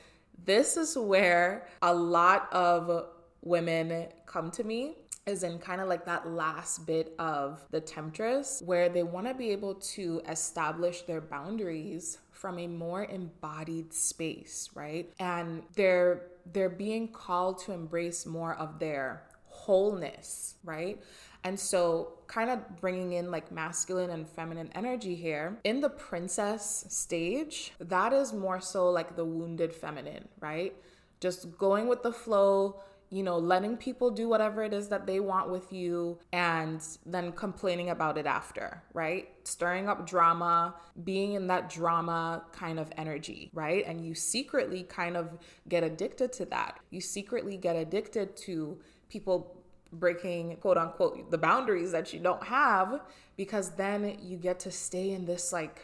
this 0.43 0.75
is 0.75 0.97
where 0.97 1.67
a 1.83 1.93
lot 1.93 2.51
of 2.51 3.05
women 3.43 4.07
come 4.25 4.49
to 4.51 4.63
me 4.63 4.95
is 5.25 5.43
in 5.43 5.59
kind 5.59 5.81
of 5.81 5.87
like 5.87 6.05
that 6.05 6.27
last 6.27 6.85
bit 6.85 7.13
of 7.19 7.63
the 7.71 7.79
temptress 7.79 8.61
where 8.65 8.89
they 8.89 9.03
want 9.03 9.27
to 9.27 9.33
be 9.33 9.51
able 9.51 9.75
to 9.75 10.21
establish 10.27 11.03
their 11.03 11.21
boundaries 11.21 12.17
from 12.31 12.57
a 12.57 12.67
more 12.67 13.05
embodied 13.05 13.93
space, 13.93 14.69
right? 14.73 15.11
And 15.19 15.63
they're 15.75 16.23
they're 16.53 16.69
being 16.69 17.07
called 17.07 17.59
to 17.59 17.71
embrace 17.71 18.25
more 18.25 18.55
of 18.55 18.79
their 18.79 19.23
wholeness, 19.45 20.55
right? 20.63 20.99
And 21.43 21.59
so, 21.59 22.13
kind 22.27 22.49
of 22.49 22.79
bringing 22.79 23.13
in 23.13 23.31
like 23.31 23.51
masculine 23.51 24.11
and 24.11 24.27
feminine 24.27 24.69
energy 24.75 25.15
here 25.15 25.57
in 25.63 25.81
the 25.81 25.89
princess 25.89 26.85
stage, 26.89 27.73
that 27.79 28.13
is 28.13 28.31
more 28.31 28.61
so 28.61 28.89
like 28.89 29.15
the 29.15 29.25
wounded 29.25 29.73
feminine, 29.73 30.27
right? 30.39 30.73
Just 31.19 31.57
going 31.57 31.87
with 31.87 32.03
the 32.03 32.13
flow, 32.13 32.81
you 33.11 33.23
know, 33.23 33.37
letting 33.37 33.75
people 33.75 34.09
do 34.09 34.29
whatever 34.29 34.63
it 34.63 34.73
is 34.73 34.87
that 34.87 35.05
they 35.05 35.19
want 35.19 35.49
with 35.49 35.73
you 35.73 36.17
and 36.31 36.81
then 37.05 37.33
complaining 37.33 37.89
about 37.89 38.17
it 38.17 38.25
after, 38.25 38.81
right? 38.93 39.29
Stirring 39.43 39.89
up 39.89 40.07
drama, 40.07 40.73
being 41.03 41.33
in 41.33 41.45
that 41.47 41.69
drama 41.69 42.43
kind 42.53 42.79
of 42.79 42.89
energy, 42.97 43.51
right? 43.53 43.85
And 43.85 44.05
you 44.05 44.15
secretly 44.15 44.83
kind 44.83 45.17
of 45.17 45.37
get 45.67 45.83
addicted 45.83 46.31
to 46.33 46.45
that. 46.45 46.79
You 46.89 47.01
secretly 47.01 47.57
get 47.57 47.75
addicted 47.75 48.37
to 48.37 48.79
people 49.09 49.57
breaking 49.93 50.55
quote 50.57 50.77
unquote 50.77 51.29
the 51.31 51.37
boundaries 51.37 51.91
that 51.91 52.13
you 52.13 52.19
don't 52.21 52.41
have 52.43 53.01
because 53.35 53.71
then 53.71 54.17
you 54.21 54.37
get 54.37 54.57
to 54.57 54.71
stay 54.71 55.11
in 55.11 55.25
this 55.25 55.51
like 55.51 55.81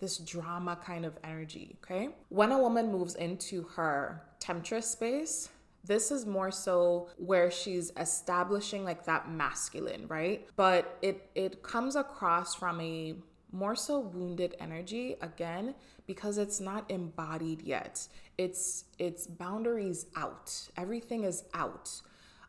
this 0.00 0.16
drama 0.18 0.76
kind 0.84 1.04
of 1.04 1.16
energy, 1.22 1.76
okay? 1.84 2.08
When 2.30 2.50
a 2.50 2.58
woman 2.58 2.90
moves 2.90 3.14
into 3.14 3.62
her 3.76 4.22
temptress 4.40 4.90
space, 4.90 5.50
this 5.84 6.10
is 6.10 6.26
more 6.26 6.50
so 6.50 7.08
where 7.16 7.50
she's 7.50 7.92
establishing 7.96 8.84
like 8.84 9.04
that 9.06 9.30
masculine, 9.30 10.06
right? 10.08 10.46
But 10.56 10.98
it 11.02 11.30
it 11.34 11.62
comes 11.62 11.96
across 11.96 12.54
from 12.54 12.80
a 12.80 13.14
more 13.50 13.76
so 13.76 14.00
wounded 14.00 14.56
energy 14.60 15.16
again 15.20 15.74
because 16.06 16.38
it's 16.38 16.60
not 16.60 16.90
embodied 16.90 17.62
yet. 17.62 18.06
It's 18.38 18.84
it's 18.98 19.26
boundaries 19.26 20.06
out. 20.16 20.68
Everything 20.76 21.24
is 21.24 21.44
out. 21.54 21.90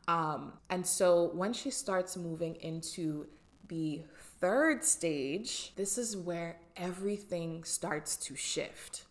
Um, 0.07 0.53
and 0.69 0.85
so 0.85 1.31
when 1.33 1.53
she 1.53 1.69
starts 1.69 2.17
moving 2.17 2.55
into 2.55 3.27
the 3.67 4.01
third 4.41 4.83
stage, 4.83 5.73
this 5.75 5.97
is 5.97 6.17
where 6.17 6.57
everything 6.75 7.63
starts 7.63 8.17
to 8.17 8.35
shift. 8.35 9.05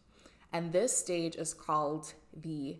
And 0.52 0.73
this 0.73 0.95
stage 0.97 1.37
is 1.37 1.55
called 1.55 2.12
the 2.37 2.76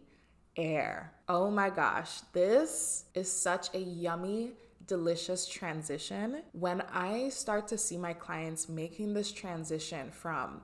heir. 0.57 1.13
Oh 1.29 1.51
my 1.51 1.71
gosh, 1.71 2.21
this 2.33 3.05
is 3.15 3.31
such 3.31 3.75
a 3.75 3.79
yummy, 3.79 4.53
delicious 4.87 5.47
transition. 5.47 6.43
When 6.53 6.83
I 6.93 7.29
start 7.31 7.69
to 7.69 7.79
see 7.79 7.97
my 7.97 8.13
clients 8.13 8.69
making 8.69 9.15
this 9.15 9.33
transition 9.33 10.11
from 10.11 10.61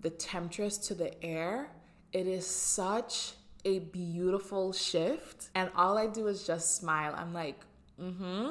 the 0.00 0.10
temptress 0.10 0.78
to 0.78 0.94
the 0.94 1.22
heir, 1.24 1.70
it 2.12 2.26
is 2.26 2.46
such 2.46 3.32
a 3.64 3.80
beautiful 3.80 4.72
shift. 4.72 5.50
And 5.54 5.70
all 5.76 5.98
I 5.98 6.06
do 6.06 6.26
is 6.28 6.46
just 6.46 6.76
smile. 6.76 7.14
I'm 7.16 7.34
like, 7.34 7.60
mm 8.00 8.16
hmm, 8.16 8.50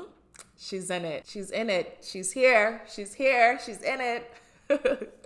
she's 0.58 0.90
in 0.90 1.06
it. 1.06 1.26
She's 1.28 1.52
in 1.52 1.70
it. 1.70 2.06
She's 2.08 2.32
here. 2.32 2.82
She's 2.94 3.14
here. 3.14 3.60
She's 3.66 3.82
in 3.82 4.00
it. 4.02 4.32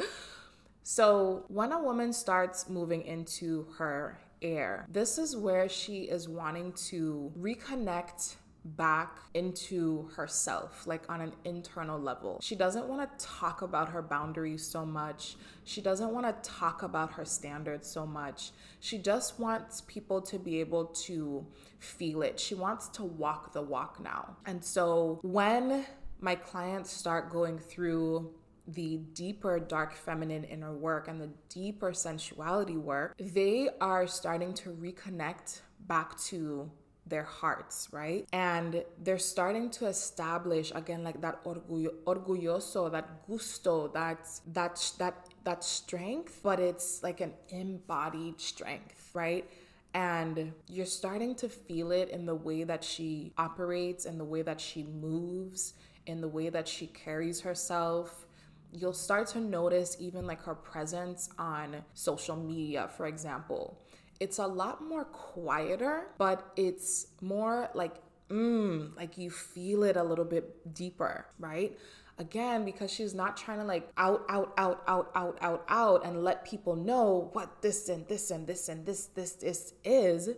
so 0.83 1.45
when 1.47 1.71
a 1.71 1.81
woman 1.81 2.13
starts 2.13 2.69
moving 2.69 3.01
into 3.01 3.65
her 3.77 4.17
heir. 4.41 4.85
This 4.89 5.17
is 5.17 5.35
where 5.35 5.69
she 5.69 6.03
is 6.03 6.27
wanting 6.27 6.73
to 6.89 7.31
reconnect 7.39 8.35
back 8.63 9.17
into 9.33 10.07
herself, 10.15 10.85
like 10.85 11.09
on 11.09 11.21
an 11.21 11.33
internal 11.45 11.99
level. 11.99 12.39
She 12.41 12.55
doesn't 12.55 12.87
want 12.87 13.17
to 13.17 13.25
talk 13.25 13.61
about 13.61 13.89
her 13.89 14.01
boundaries 14.01 14.65
so 14.65 14.85
much. 14.85 15.35
She 15.63 15.81
doesn't 15.81 16.11
want 16.11 16.27
to 16.27 16.49
talk 16.49 16.83
about 16.83 17.13
her 17.13 17.25
standards 17.25 17.89
so 17.89 18.05
much. 18.05 18.51
She 18.79 18.97
just 18.99 19.39
wants 19.39 19.81
people 19.87 20.21
to 20.23 20.37
be 20.37 20.59
able 20.59 20.85
to 20.85 21.45
feel 21.79 22.21
it. 22.21 22.39
She 22.39 22.53
wants 22.53 22.87
to 22.89 23.03
walk 23.03 23.53
the 23.53 23.61
walk 23.61 23.99
now. 23.99 24.37
And 24.45 24.63
so 24.63 25.19
when 25.23 25.85
my 26.19 26.35
clients 26.35 26.91
start 26.91 27.31
going 27.31 27.57
through 27.57 28.31
the 28.67 28.97
deeper 29.13 29.59
dark 29.59 29.93
feminine 29.93 30.43
inner 30.43 30.73
work 30.73 31.07
and 31.07 31.19
the 31.19 31.29
deeper 31.49 31.93
sensuality 31.93 32.77
work, 32.77 33.15
they 33.19 33.69
are 33.79 34.07
starting 34.07 34.53
to 34.53 34.69
reconnect 34.71 35.61
back 35.87 36.17
to 36.19 36.69
their 37.07 37.23
hearts, 37.23 37.89
right? 37.91 38.27
And 38.31 38.83
they're 39.03 39.19
starting 39.19 39.69
to 39.71 39.87
establish 39.87 40.71
again 40.73 41.03
like 41.03 41.19
that 41.21 41.43
orgullo, 41.43 41.91
orgulloso, 42.05 42.91
that 42.91 43.27
gusto, 43.27 43.87
that 43.89 44.29
that 44.53 44.93
that 44.99 45.27
that 45.43 45.63
strength, 45.63 46.39
but 46.43 46.59
it's 46.59 47.03
like 47.03 47.21
an 47.21 47.33
embodied 47.49 48.39
strength, 48.39 49.09
right? 49.13 49.49
And 49.93 50.53
you're 50.69 50.85
starting 50.85 51.35
to 51.35 51.49
feel 51.49 51.91
it 51.91 52.09
in 52.09 52.25
the 52.25 52.35
way 52.35 52.63
that 52.63 52.83
she 52.83 53.33
operates, 53.37 54.05
in 54.05 54.17
the 54.17 54.23
way 54.23 54.41
that 54.43 54.61
she 54.61 54.83
moves, 54.83 55.73
in 56.05 56.21
the 56.21 56.29
way 56.29 56.49
that 56.49 56.67
she 56.67 56.87
carries 56.87 57.41
herself 57.41 58.25
you'll 58.73 58.93
start 58.93 59.27
to 59.27 59.39
notice 59.39 59.97
even 59.99 60.25
like 60.25 60.41
her 60.43 60.55
presence 60.55 61.29
on 61.37 61.83
social 61.93 62.35
media, 62.35 62.89
for 62.95 63.05
example. 63.05 63.79
It's 64.19 64.37
a 64.37 64.45
lot 64.47 64.83
more 64.83 65.05
quieter, 65.05 66.07
but 66.17 66.51
it's 66.55 67.07
more 67.21 67.69
like, 67.73 67.95
mmm, 68.29 68.95
like 68.95 69.17
you 69.17 69.29
feel 69.29 69.83
it 69.83 69.97
a 69.97 70.03
little 70.03 70.25
bit 70.25 70.73
deeper, 70.73 71.25
right? 71.39 71.77
Again, 72.19 72.65
because 72.65 72.91
she's 72.91 73.15
not 73.15 73.35
trying 73.35 73.57
to 73.57 73.63
like 73.63 73.89
out, 73.97 74.23
out, 74.29 74.53
out, 74.57 74.83
out, 74.87 75.11
out, 75.15 75.37
out, 75.41 75.65
out 75.67 76.05
and 76.05 76.23
let 76.23 76.45
people 76.45 76.75
know 76.75 77.29
what 77.33 77.61
this 77.61 77.89
and 77.89 78.07
this 78.07 78.29
and 78.29 78.45
this 78.45 78.69
and 78.69 78.85
this, 78.85 79.07
this, 79.07 79.33
this 79.33 79.73
is. 79.83 80.29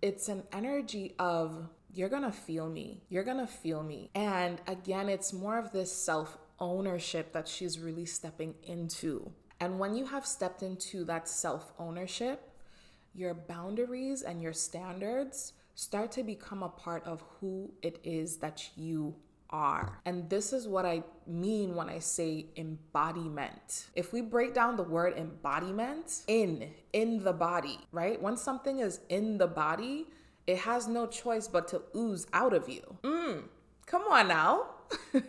It's 0.00 0.28
an 0.28 0.44
energy 0.52 1.14
of 1.18 1.68
you're 1.92 2.08
gonna 2.08 2.32
feel 2.32 2.68
me. 2.68 3.02
You're 3.08 3.24
gonna 3.24 3.46
feel 3.46 3.82
me. 3.82 4.10
And 4.14 4.60
again, 4.66 5.08
it's 5.08 5.32
more 5.32 5.58
of 5.58 5.72
this 5.72 5.92
self 5.92 6.38
ownership 6.60 7.32
that 7.32 7.48
she's 7.48 7.78
really 7.78 8.06
stepping 8.06 8.54
into. 8.64 9.30
And 9.60 9.78
when 9.78 9.94
you 9.94 10.06
have 10.06 10.26
stepped 10.26 10.62
into 10.62 11.04
that 11.04 11.28
self 11.28 11.72
ownership, 11.78 12.50
your 13.14 13.34
boundaries 13.34 14.22
and 14.22 14.42
your 14.42 14.52
standards 14.52 15.52
start 15.74 16.12
to 16.12 16.22
become 16.22 16.62
a 16.62 16.68
part 16.68 17.04
of 17.04 17.22
who 17.40 17.72
it 17.82 17.98
is 18.04 18.36
that 18.38 18.70
you 18.76 19.14
are. 19.50 20.00
And 20.04 20.28
this 20.28 20.52
is 20.52 20.66
what 20.66 20.84
I 20.84 21.02
mean 21.26 21.74
when 21.74 21.88
I 21.88 21.98
say 22.00 22.46
embodiment. 22.56 23.86
If 23.94 24.12
we 24.12 24.20
break 24.20 24.54
down 24.54 24.76
the 24.76 24.82
word 24.82 25.14
embodiment, 25.16 26.22
in, 26.26 26.70
in 26.92 27.22
the 27.22 27.32
body, 27.32 27.78
right? 27.92 28.20
When 28.20 28.36
something 28.36 28.80
is 28.80 29.00
in 29.08 29.38
the 29.38 29.46
body, 29.46 30.06
it 30.46 30.58
has 30.58 30.88
no 30.88 31.06
choice 31.06 31.46
but 31.48 31.68
to 31.68 31.82
ooze 31.96 32.26
out 32.32 32.52
of 32.52 32.68
you. 32.68 32.82
Mm, 33.02 33.44
Come 33.86 34.02
on 34.10 34.28
now. 34.28 34.66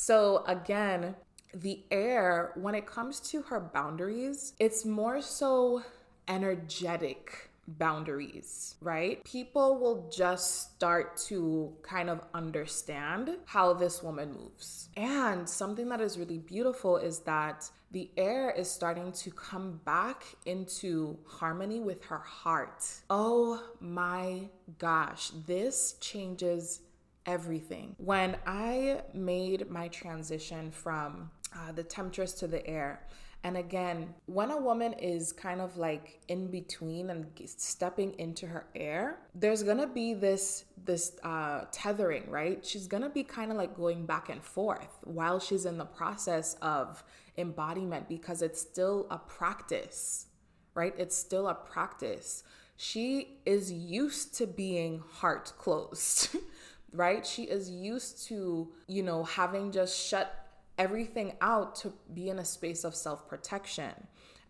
so, 0.00 0.44
again, 0.46 1.16
the 1.52 1.82
heir, 1.90 2.52
when 2.54 2.76
it 2.76 2.86
comes 2.86 3.18
to 3.30 3.42
her 3.42 3.58
boundaries, 3.58 4.52
it's 4.60 4.84
more 4.84 5.20
so 5.20 5.82
energetic 6.28 7.50
boundaries, 7.66 8.76
right? 8.80 9.24
People 9.24 9.80
will 9.80 10.08
just 10.08 10.76
start 10.76 11.16
to 11.26 11.72
kind 11.82 12.08
of 12.08 12.20
understand 12.32 13.38
how 13.46 13.72
this 13.72 14.00
woman 14.00 14.32
moves. 14.32 14.88
And 14.96 15.48
something 15.48 15.88
that 15.88 16.00
is 16.00 16.16
really 16.16 16.38
beautiful 16.38 16.96
is 16.96 17.18
that 17.20 17.68
the 17.90 18.08
heir 18.16 18.50
is 18.50 18.70
starting 18.70 19.10
to 19.10 19.32
come 19.32 19.80
back 19.84 20.22
into 20.46 21.18
harmony 21.26 21.80
with 21.80 22.04
her 22.04 22.18
heart. 22.18 22.84
Oh 23.10 23.64
my 23.80 24.48
gosh, 24.78 25.30
this 25.44 25.96
changes 26.00 26.82
everything. 27.28 27.94
When 27.98 28.36
I 28.46 29.02
made 29.12 29.70
my 29.70 29.88
transition 29.88 30.72
from 30.72 31.30
uh, 31.54 31.72
the 31.72 31.84
temptress 31.84 32.32
to 32.34 32.48
the 32.48 32.66
heir, 32.66 33.06
and 33.44 33.56
again, 33.56 34.14
when 34.26 34.50
a 34.50 34.56
woman 34.56 34.94
is 34.94 35.32
kind 35.32 35.60
of 35.60 35.76
like 35.76 36.20
in 36.26 36.48
between 36.48 37.10
and 37.10 37.26
stepping 37.44 38.18
into 38.18 38.46
her 38.46 38.66
heir, 38.74 39.20
there's 39.34 39.62
gonna 39.62 39.86
be 39.86 40.14
this 40.14 40.64
this 40.84 41.18
uh, 41.22 41.66
tethering, 41.70 42.28
right? 42.30 42.64
She's 42.66 42.88
gonna 42.88 43.10
be 43.10 43.22
kind 43.22 43.52
of 43.52 43.56
like 43.56 43.76
going 43.76 44.06
back 44.06 44.28
and 44.28 44.42
forth 44.42 44.98
while 45.04 45.38
she's 45.38 45.66
in 45.66 45.78
the 45.78 45.84
process 45.84 46.56
of 46.62 47.04
embodiment 47.36 48.08
because 48.08 48.42
it's 48.42 48.60
still 48.60 49.06
a 49.10 49.18
practice, 49.18 50.26
right? 50.74 50.94
It's 50.98 51.16
still 51.16 51.46
a 51.46 51.54
practice. 51.54 52.42
She 52.76 53.38
is 53.44 53.70
used 53.70 54.34
to 54.36 54.46
being 54.46 55.02
heart 55.20 55.52
closed. 55.58 56.36
right? 56.92 57.26
She 57.26 57.44
is 57.44 57.70
used 57.70 58.26
to, 58.28 58.68
you 58.86 59.02
know, 59.02 59.24
having 59.24 59.72
just 59.72 59.98
shut 59.98 60.46
everything 60.78 61.34
out 61.40 61.74
to 61.76 61.92
be 62.14 62.28
in 62.28 62.38
a 62.38 62.44
space 62.44 62.84
of 62.84 62.94
self 62.94 63.28
protection. 63.28 63.92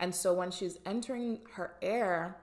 And 0.00 0.14
so 0.14 0.33
when 0.33 0.50
she's 0.50 0.78
entering 0.87 1.40
her 1.54 1.75
heir, 1.83 2.37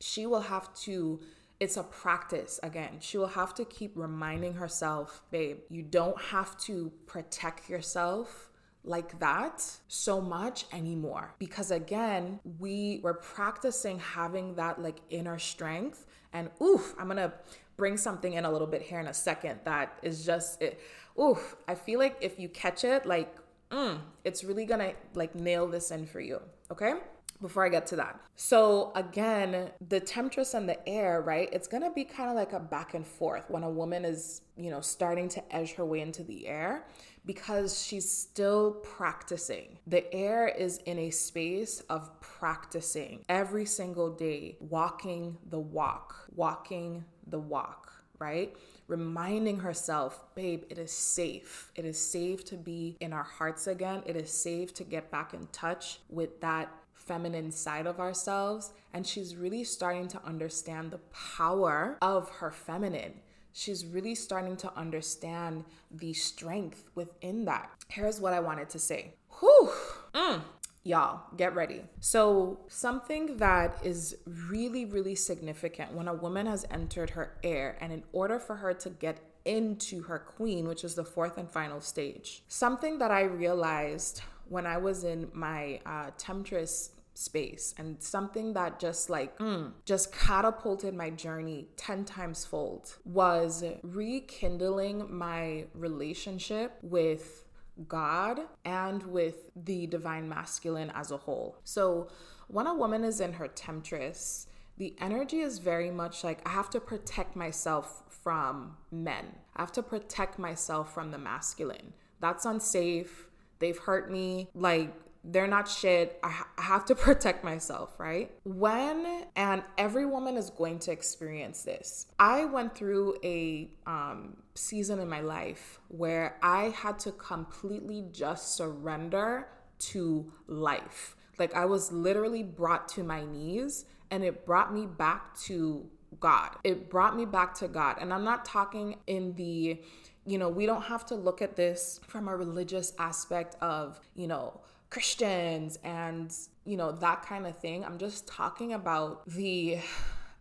she 0.00 0.26
will 0.26 0.40
have 0.40 0.74
to, 0.82 1.20
it's 1.60 1.76
a 1.76 1.84
practice 1.84 2.58
again. 2.62 2.96
She 3.00 3.16
will 3.16 3.28
have 3.28 3.54
to 3.54 3.64
keep 3.64 3.92
reminding 3.94 4.54
herself, 4.54 5.22
babe, 5.30 5.58
you 5.70 5.82
don't 5.82 6.20
have 6.20 6.58
to 6.62 6.92
protect 7.06 7.70
yourself 7.70 8.50
like 8.84 9.18
that 9.18 9.64
so 9.88 10.20
much 10.20 10.66
anymore 10.72 11.34
because 11.38 11.70
again 11.70 12.38
we 12.58 13.00
were 13.02 13.14
practicing 13.14 13.98
having 13.98 14.54
that 14.56 14.80
like 14.80 14.98
inner 15.08 15.38
strength 15.38 16.04
and 16.34 16.50
oof 16.62 16.94
i'm 16.98 17.08
gonna 17.08 17.32
bring 17.76 17.96
something 17.96 18.32
in 18.34 18.44
a 18.44 18.50
little 18.50 18.66
bit 18.66 18.82
here 18.82 19.00
in 19.00 19.06
a 19.06 19.14
second 19.14 19.60
that 19.64 19.98
is 20.02 20.24
just 20.24 20.60
it 20.62 20.80
oof, 21.18 21.56
I 21.68 21.74
feel 21.74 21.98
like 21.98 22.16
if 22.20 22.38
you 22.38 22.48
catch 22.48 22.84
it, 22.84 23.06
like, 23.06 23.34
mm, 23.70 23.98
it's 24.24 24.44
really 24.44 24.66
gonna 24.66 24.92
like 25.14 25.34
nail 25.34 25.66
this 25.66 25.90
in 25.90 26.06
for 26.06 26.20
you. 26.20 26.40
Okay 26.70 26.94
before 27.42 27.64
I 27.64 27.68
get 27.68 27.86
to 27.88 27.96
that. 27.96 28.20
So, 28.36 28.90
again, 28.94 29.70
the 29.88 30.00
temptress 30.00 30.54
and 30.54 30.68
the 30.68 30.88
heir, 30.88 31.20
right? 31.20 31.48
It's 31.52 31.68
gonna 31.68 31.92
be 31.92 32.04
kind 32.04 32.30
of 32.30 32.36
like 32.36 32.52
a 32.52 32.60
back 32.60 32.94
and 32.94 33.06
forth 33.06 33.44
when 33.48 33.62
a 33.62 33.70
woman 33.70 34.04
is, 34.04 34.40
you 34.56 34.70
know, 34.70 34.80
starting 34.80 35.28
to 35.30 35.54
edge 35.54 35.74
her 35.74 35.84
way 35.84 36.00
into 36.00 36.22
the 36.22 36.46
heir 36.46 36.86
because 37.26 37.84
she's 37.84 38.10
still 38.10 38.72
practicing. 38.82 39.78
The 39.86 40.12
heir 40.14 40.48
is 40.48 40.78
in 40.86 40.98
a 40.98 41.10
space 41.10 41.80
of 41.90 42.18
practicing 42.44 43.24
every 43.26 43.64
single 43.64 44.10
day, 44.10 44.54
walking 44.60 45.34
the 45.48 45.58
walk, 45.58 46.14
walking 46.36 47.02
the 47.26 47.38
walk, 47.38 47.90
right? 48.18 48.54
reminding 48.86 49.60
herself, 49.60 50.22
babe, 50.34 50.62
it 50.68 50.76
is 50.76 50.92
safe. 50.92 51.72
It 51.74 51.86
is 51.86 51.98
safe 51.98 52.44
to 52.44 52.56
be 52.56 52.98
in 53.00 53.14
our 53.14 53.22
hearts 53.22 53.66
again. 53.66 54.02
It 54.04 54.14
is 54.14 54.30
safe 54.30 54.74
to 54.74 54.84
get 54.84 55.10
back 55.10 55.32
in 55.32 55.46
touch 55.52 56.00
with 56.10 56.38
that 56.42 56.70
feminine 56.92 57.50
side 57.50 57.86
of 57.86 57.98
ourselves. 57.98 58.72
And 58.92 59.06
she's 59.06 59.36
really 59.36 59.64
starting 59.64 60.06
to 60.08 60.22
understand 60.22 60.90
the 60.90 61.00
power 61.38 61.96
of 62.02 62.28
her 62.28 62.50
feminine. 62.50 63.14
She's 63.54 63.86
really 63.86 64.14
starting 64.14 64.58
to 64.58 64.76
understand 64.76 65.64
the 65.90 66.12
strength 66.12 66.90
within 66.94 67.46
that. 67.46 67.70
Here's 67.88 68.20
what 68.20 68.34
I 68.34 68.40
wanted 68.40 68.68
to 68.68 68.78
say. 68.78 69.14
Whew. 69.40 69.70
Mm. 70.12 70.42
Y'all, 70.86 71.22
get 71.38 71.54
ready. 71.54 71.80
So, 72.00 72.60
something 72.68 73.38
that 73.38 73.78
is 73.82 74.18
really, 74.26 74.84
really 74.84 75.14
significant 75.14 75.94
when 75.94 76.08
a 76.08 76.14
woman 76.14 76.46
has 76.46 76.66
entered 76.70 77.10
her 77.10 77.38
heir, 77.42 77.78
and 77.80 77.90
in 77.90 78.02
order 78.12 78.38
for 78.38 78.56
her 78.56 78.74
to 78.74 78.90
get 78.90 79.18
into 79.46 80.02
her 80.02 80.18
queen, 80.18 80.68
which 80.68 80.84
is 80.84 80.94
the 80.94 81.04
fourth 81.04 81.38
and 81.38 81.50
final 81.50 81.80
stage, 81.80 82.42
something 82.48 82.98
that 82.98 83.10
I 83.10 83.22
realized 83.22 84.20
when 84.48 84.66
I 84.66 84.76
was 84.76 85.04
in 85.04 85.30
my 85.32 85.80
uh, 85.86 86.10
temptress 86.18 86.90
space 87.14 87.74
and 87.78 88.02
something 88.02 88.52
that 88.52 88.80
just 88.80 89.08
like 89.08 89.38
mm, 89.38 89.70
just 89.84 90.12
catapulted 90.12 90.92
my 90.94 91.10
journey 91.10 91.68
10 91.76 92.04
times 92.04 92.44
fold 92.44 92.96
was 93.04 93.62
rekindling 93.82 95.06
my 95.16 95.64
relationship 95.74 96.76
with 96.82 97.43
God 97.88 98.40
and 98.64 99.02
with 99.04 99.50
the 99.56 99.86
divine 99.86 100.28
masculine 100.28 100.92
as 100.94 101.10
a 101.10 101.16
whole. 101.16 101.58
So, 101.64 102.08
when 102.48 102.66
a 102.66 102.74
woman 102.74 103.04
is 103.04 103.20
in 103.20 103.32
her 103.34 103.48
temptress, 103.48 104.46
the 104.76 104.94
energy 105.00 105.40
is 105.40 105.58
very 105.58 105.90
much 105.90 106.24
like 106.24 106.40
I 106.46 106.50
have 106.50 106.70
to 106.70 106.80
protect 106.80 107.36
myself 107.36 108.02
from 108.08 108.76
men. 108.90 109.26
I 109.56 109.62
have 109.62 109.72
to 109.72 109.82
protect 109.82 110.38
myself 110.38 110.92
from 110.92 111.10
the 111.10 111.18
masculine. 111.18 111.94
That's 112.20 112.44
unsafe. 112.44 113.28
They've 113.60 113.78
hurt 113.78 114.10
me. 114.10 114.48
Like, 114.54 114.94
they're 115.24 115.46
not 115.46 115.68
shit. 115.68 116.18
I, 116.22 116.30
ha- 116.30 116.48
I, 116.58 116.62
have 116.62 116.84
to 116.86 116.94
protect 117.06 117.44
myself, 117.44 117.98
right? 117.98 118.30
When, 118.44 119.24
and 119.36 119.62
every 119.78 120.06
woman 120.06 120.36
is 120.36 120.50
going 120.50 120.78
to 120.80 120.92
experience 120.92 121.62
this. 121.62 122.06
I 122.18 122.44
went 122.44 122.74
through 122.74 123.16
a 123.24 123.70
um, 123.86 124.36
season 124.54 125.00
in 125.00 125.08
my 125.08 125.20
life 125.20 125.80
where 125.88 126.36
I 126.42 126.64
had 126.70 126.98
to 127.00 127.12
completely 127.12 128.04
just 128.12 128.56
surrender 128.56 129.48
to 129.78 130.32
life. 130.46 131.16
Like 131.38 131.54
I 131.54 131.64
was 131.64 131.90
literally 131.90 132.42
brought 132.42 132.88
to 132.90 133.02
my 133.02 133.24
knees 133.24 133.86
and 134.10 134.22
it 134.22 134.46
brought 134.46 134.72
me 134.72 134.86
back 134.86 135.36
to 135.40 135.88
God. 136.20 136.56
It 136.62 136.90
brought 136.90 137.16
me 137.16 137.24
back 137.24 137.54
to 137.54 137.68
God. 137.68 137.96
And 138.00 138.12
I'm 138.12 138.24
not 138.24 138.44
talking 138.44 138.96
in 139.06 139.34
the, 139.34 139.80
you 140.26 140.38
know, 140.38 140.48
we 140.48 140.66
don't 140.66 140.82
have 140.82 141.04
to 141.06 141.14
look 141.14 141.42
at 141.42 141.56
this 141.56 142.00
from 142.06 142.28
a 142.28 142.36
religious 142.36 142.92
aspect 142.98 143.56
of, 143.60 144.00
you 144.14 144.28
know, 144.28 144.60
Christians 144.94 145.76
and, 145.82 146.32
you 146.64 146.76
know, 146.76 146.92
that 146.92 147.26
kind 147.26 147.48
of 147.48 147.58
thing. 147.58 147.84
I'm 147.84 147.98
just 147.98 148.28
talking 148.28 148.74
about 148.74 149.26
the 149.26 149.78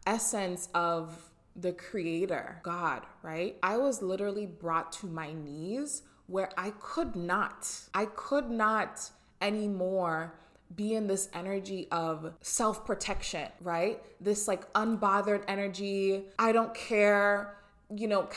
essence 0.06 0.70
of 0.76 1.32
the 1.56 1.72
creator, 1.72 2.60
God, 2.62 3.02
right? 3.24 3.58
I 3.64 3.78
was 3.78 4.04
literally 4.04 4.46
brought 4.46 4.92
to 5.00 5.08
my 5.08 5.34
knees 5.34 6.04
where 6.28 6.52
I 6.56 6.70
could 6.80 7.16
not, 7.16 7.68
I 7.96 8.06
could 8.06 8.52
not 8.52 9.10
anymore 9.42 10.36
be 10.76 10.94
in 10.94 11.08
this 11.08 11.30
energy 11.34 11.88
of 11.92 12.34
self 12.42 12.86
protection, 12.86 13.48
right? 13.60 14.04
This 14.22 14.48
like 14.48 14.72
unbothered 14.74 15.46
energy. 15.48 16.26
I 16.38 16.52
don't 16.52 16.76
care, 16.76 17.58
you 17.90 18.08
know, 18.08 18.30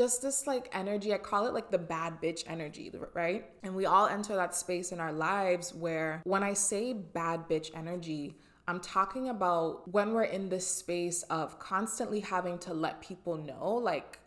just 0.00 0.22
this 0.22 0.46
like 0.46 0.70
energy. 0.72 1.12
I 1.12 1.18
call 1.18 1.46
it 1.46 1.52
like 1.52 1.70
the 1.70 1.76
bad 1.76 2.22
bitch 2.22 2.42
energy, 2.46 2.90
right? 3.12 3.44
And 3.62 3.74
we 3.76 3.84
all 3.84 4.06
enter 4.06 4.34
that 4.34 4.54
space 4.54 4.92
in 4.92 4.98
our 4.98 5.12
lives 5.12 5.74
where 5.74 6.22
when 6.24 6.42
I 6.42 6.54
say 6.54 6.94
bad 6.94 7.46
bitch 7.50 7.70
energy, 7.74 8.34
I'm 8.66 8.80
talking 8.80 9.28
about 9.28 9.86
when 9.92 10.14
we're 10.14 10.22
in 10.22 10.48
this 10.48 10.66
space 10.66 11.22
of 11.24 11.58
constantly 11.58 12.20
having 12.20 12.56
to 12.60 12.72
let 12.72 13.02
people 13.02 13.36
know, 13.36 13.74
like, 13.74 14.18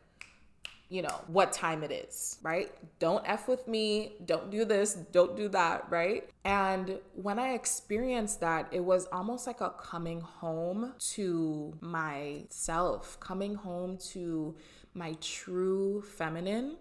you 0.90 1.02
know, 1.02 1.22
what 1.26 1.52
time 1.52 1.84
it 1.84 1.92
is, 1.92 2.38
right? 2.44 2.72
Don't 3.00 3.24
F 3.28 3.48
with 3.48 3.68
me, 3.68 4.14
don't 4.26 4.52
do 4.52 4.66
this, 4.66 4.94
don't 4.94 5.36
do 5.36 5.48
that, 5.50 5.90
right? 5.90 6.30
And 6.46 7.00
when 7.16 7.40
I 7.40 7.54
experienced 7.54 8.42
that, 8.42 8.68
it 8.72 8.82
was 8.82 9.08
almost 9.12 9.48
like 9.48 9.62
a 9.62 9.72
coming 9.72 10.22
home 10.22 10.94
to 11.16 11.74
myself, 11.82 13.20
coming 13.20 13.56
home 13.56 13.98
to 14.12 14.56
my 14.94 15.16
true 15.22 16.02
feminine. 16.02 16.78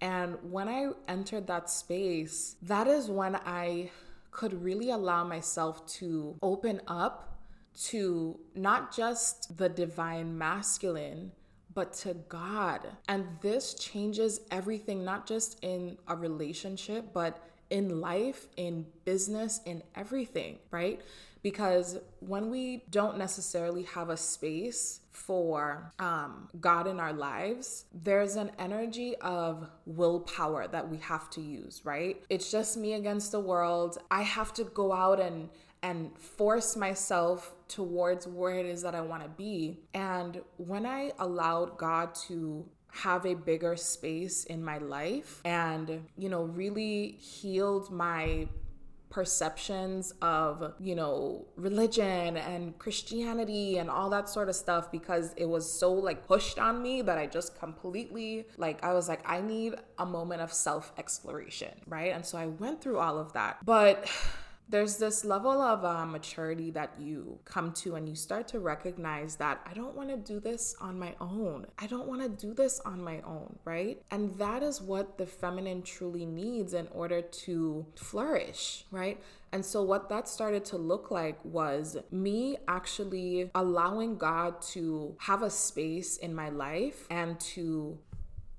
And 0.00 0.36
when 0.42 0.68
I 0.68 0.90
entered 1.08 1.46
that 1.46 1.70
space, 1.70 2.56
that 2.62 2.86
is 2.86 3.08
when 3.08 3.36
I 3.36 3.90
could 4.30 4.62
really 4.62 4.90
allow 4.90 5.24
myself 5.24 5.86
to 5.86 6.36
open 6.42 6.80
up 6.86 7.38
to 7.84 8.38
not 8.54 8.94
just 8.94 9.56
the 9.56 9.68
divine 9.68 10.36
masculine, 10.36 11.32
but 11.72 11.92
to 11.92 12.14
God. 12.28 12.88
And 13.08 13.26
this 13.40 13.74
changes 13.74 14.40
everything, 14.50 15.04
not 15.04 15.26
just 15.26 15.58
in 15.62 15.98
a 16.08 16.16
relationship, 16.16 17.12
but 17.12 17.42
in 17.70 18.00
life, 18.00 18.46
in 18.56 18.86
business, 19.04 19.60
in 19.66 19.82
everything, 19.94 20.58
right? 20.70 21.00
Because 21.42 21.98
when 22.20 22.50
we 22.50 22.84
don't 22.90 23.18
necessarily 23.18 23.82
have 23.84 24.08
a 24.08 24.16
space 24.16 25.00
for 25.16 25.92
um, 25.98 26.48
God 26.60 26.86
in 26.86 27.00
our 27.00 27.12
lives, 27.12 27.86
there's 27.92 28.36
an 28.36 28.50
energy 28.58 29.16
of 29.22 29.68
willpower 29.86 30.68
that 30.68 30.88
we 30.88 30.98
have 30.98 31.30
to 31.30 31.40
use, 31.40 31.80
right? 31.84 32.22
It's 32.28 32.50
just 32.50 32.76
me 32.76 32.92
against 32.92 33.32
the 33.32 33.40
world. 33.40 33.98
I 34.10 34.22
have 34.22 34.52
to 34.54 34.64
go 34.64 34.92
out 34.92 35.18
and 35.20 35.48
and 35.82 36.16
force 36.18 36.74
myself 36.74 37.54
towards 37.68 38.26
where 38.26 38.58
it 38.58 38.66
is 38.66 38.82
that 38.82 38.94
I 38.94 39.02
want 39.02 39.22
to 39.22 39.28
be. 39.28 39.78
And 39.94 40.40
when 40.56 40.84
I 40.84 41.12
allowed 41.18 41.76
God 41.76 42.14
to 42.26 42.66
have 42.90 43.24
a 43.24 43.34
bigger 43.34 43.76
space 43.76 44.44
in 44.44 44.64
my 44.64 44.78
life 44.78 45.40
and, 45.44 46.02
you 46.16 46.28
know, 46.28 46.42
really 46.42 47.12
healed 47.20 47.90
my 47.90 48.48
perceptions 49.08 50.12
of, 50.20 50.74
you 50.78 50.94
know, 50.94 51.46
religion 51.56 52.36
and 52.36 52.78
Christianity 52.78 53.78
and 53.78 53.88
all 53.88 54.10
that 54.10 54.28
sort 54.28 54.48
of 54.48 54.56
stuff 54.56 54.90
because 54.90 55.32
it 55.36 55.46
was 55.46 55.70
so 55.70 55.92
like 55.92 56.26
pushed 56.26 56.58
on 56.58 56.82
me 56.82 57.02
that 57.02 57.16
I 57.16 57.26
just 57.26 57.58
completely 57.58 58.46
like 58.56 58.82
I 58.84 58.92
was 58.92 59.08
like 59.08 59.28
I 59.28 59.40
need 59.40 59.74
a 59.98 60.06
moment 60.06 60.42
of 60.42 60.52
self-exploration, 60.52 61.72
right? 61.86 62.12
And 62.12 62.26
so 62.26 62.36
I 62.36 62.46
went 62.46 62.80
through 62.80 62.98
all 62.98 63.18
of 63.18 63.32
that. 63.34 63.64
But 63.64 64.10
there's 64.68 64.96
this 64.96 65.24
level 65.24 65.60
of 65.60 65.84
uh, 65.84 66.04
maturity 66.04 66.70
that 66.72 66.92
you 66.98 67.38
come 67.44 67.72
to 67.72 67.94
and 67.94 68.08
you 68.08 68.16
start 68.16 68.48
to 68.48 68.58
recognize 68.58 69.36
that 69.36 69.60
I 69.64 69.72
don't 69.74 69.94
want 69.94 70.08
to 70.08 70.16
do 70.16 70.40
this 70.40 70.74
on 70.80 70.98
my 70.98 71.14
own. 71.20 71.66
I 71.78 71.86
don't 71.86 72.08
want 72.08 72.22
to 72.22 72.28
do 72.28 72.52
this 72.52 72.80
on 72.80 73.00
my 73.02 73.20
own, 73.20 73.58
right? 73.64 74.02
And 74.10 74.36
that 74.38 74.64
is 74.64 74.82
what 74.82 75.18
the 75.18 75.26
feminine 75.26 75.82
truly 75.82 76.26
needs 76.26 76.74
in 76.74 76.88
order 76.88 77.22
to 77.22 77.86
flourish, 77.94 78.84
right? 78.90 79.22
And 79.52 79.64
so, 79.64 79.82
what 79.82 80.08
that 80.08 80.28
started 80.28 80.64
to 80.66 80.76
look 80.76 81.12
like 81.12 81.38
was 81.44 81.96
me 82.10 82.56
actually 82.66 83.50
allowing 83.54 84.18
God 84.18 84.60
to 84.72 85.14
have 85.18 85.42
a 85.42 85.50
space 85.50 86.16
in 86.16 86.34
my 86.34 86.48
life 86.48 87.06
and 87.08 87.38
to 87.54 87.98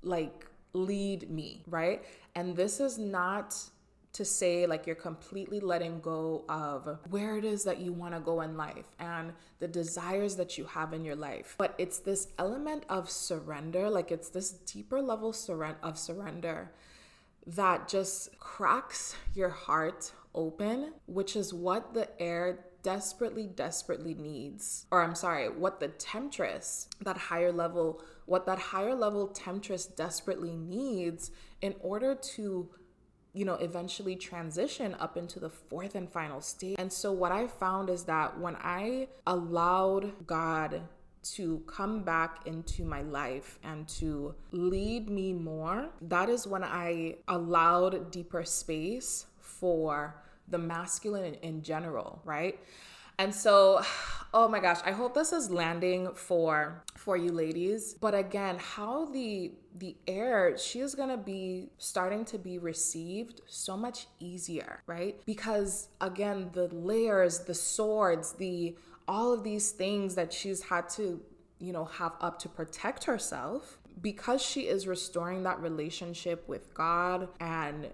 like 0.02 0.46
lead 0.72 1.30
me, 1.30 1.62
right? 1.66 2.02
And 2.34 2.56
this 2.56 2.80
is 2.80 2.98
not 2.98 3.54
to 4.18 4.24
say 4.24 4.66
like 4.66 4.84
you're 4.84 4.96
completely 4.96 5.60
letting 5.60 6.00
go 6.00 6.44
of 6.48 6.98
where 7.08 7.36
it 7.36 7.44
is 7.44 7.62
that 7.62 7.78
you 7.78 7.92
want 7.92 8.12
to 8.12 8.20
go 8.20 8.40
in 8.40 8.56
life 8.56 8.86
and 8.98 9.32
the 9.60 9.68
desires 9.68 10.34
that 10.34 10.58
you 10.58 10.64
have 10.64 10.92
in 10.92 11.04
your 11.04 11.14
life. 11.14 11.54
But 11.56 11.76
it's 11.78 12.00
this 12.00 12.26
element 12.36 12.82
of 12.88 13.08
surrender, 13.08 13.88
like 13.88 14.10
it's 14.10 14.28
this 14.28 14.50
deeper 14.50 15.00
level 15.00 15.32
surrender 15.32 15.78
of 15.84 15.96
surrender 15.96 16.72
that 17.46 17.86
just 17.86 18.36
cracks 18.40 19.14
your 19.34 19.50
heart 19.50 20.10
open, 20.34 20.94
which 21.06 21.36
is 21.36 21.54
what 21.54 21.94
the 21.94 22.08
heir 22.20 22.64
desperately, 22.82 23.46
desperately 23.46 24.14
needs. 24.14 24.86
Or 24.90 25.00
I'm 25.00 25.14
sorry, 25.14 25.48
what 25.48 25.78
the 25.78 25.88
temptress, 25.88 26.88
that 27.02 27.16
higher 27.16 27.52
level, 27.52 28.02
what 28.26 28.46
that 28.46 28.58
higher 28.58 28.96
level 28.96 29.28
temptress 29.28 29.86
desperately 29.86 30.56
needs 30.56 31.30
in 31.60 31.76
order 31.80 32.16
to 32.16 32.68
you 33.32 33.44
know, 33.44 33.54
eventually 33.54 34.16
transition 34.16 34.96
up 34.98 35.16
into 35.16 35.38
the 35.38 35.50
fourth 35.50 35.94
and 35.94 36.10
final 36.10 36.40
stage. 36.40 36.76
And 36.78 36.92
so, 36.92 37.12
what 37.12 37.32
I 37.32 37.46
found 37.46 37.90
is 37.90 38.04
that 38.04 38.38
when 38.38 38.56
I 38.56 39.08
allowed 39.26 40.26
God 40.26 40.82
to 41.34 41.62
come 41.66 42.02
back 42.02 42.46
into 42.46 42.84
my 42.84 43.02
life 43.02 43.58
and 43.62 43.86
to 43.88 44.34
lead 44.52 45.10
me 45.10 45.32
more, 45.32 45.88
that 46.02 46.28
is 46.28 46.46
when 46.46 46.64
I 46.64 47.16
allowed 47.28 48.10
deeper 48.10 48.44
space 48.44 49.26
for 49.40 50.14
the 50.48 50.58
masculine 50.58 51.34
in 51.42 51.62
general, 51.62 52.22
right? 52.24 52.58
And 53.18 53.34
so, 53.34 53.82
oh 54.34 54.48
my 54.48 54.60
gosh, 54.60 54.78
I 54.84 54.92
hope 54.92 55.14
this 55.14 55.32
is 55.32 55.50
landing 55.50 56.10
for 56.14 56.82
for 56.94 57.16
you 57.16 57.32
ladies. 57.32 57.94
But 57.94 58.14
again, 58.14 58.58
how 58.58 59.06
the 59.06 59.52
the 59.76 59.96
heir 60.06 60.56
she 60.58 60.80
is 60.80 60.94
going 60.94 61.08
to 61.08 61.16
be 61.16 61.70
starting 61.78 62.24
to 62.26 62.38
be 62.38 62.58
received 62.58 63.42
so 63.46 63.76
much 63.76 64.06
easier, 64.18 64.82
right? 64.86 65.20
Because 65.24 65.88
again, 66.00 66.50
the 66.52 66.68
layers, 66.68 67.40
the 67.40 67.54
swords, 67.54 68.32
the 68.34 68.76
all 69.06 69.32
of 69.32 69.42
these 69.42 69.70
things 69.70 70.14
that 70.16 70.32
she's 70.32 70.62
had 70.62 70.88
to, 70.90 71.20
you 71.58 71.72
know, 71.72 71.84
have 71.84 72.12
up 72.20 72.38
to 72.40 72.48
protect 72.48 73.04
herself 73.04 73.78
because 74.02 74.42
she 74.42 74.62
is 74.62 74.86
restoring 74.86 75.42
that 75.44 75.60
relationship 75.60 76.46
with 76.48 76.72
God 76.74 77.28
and 77.40 77.88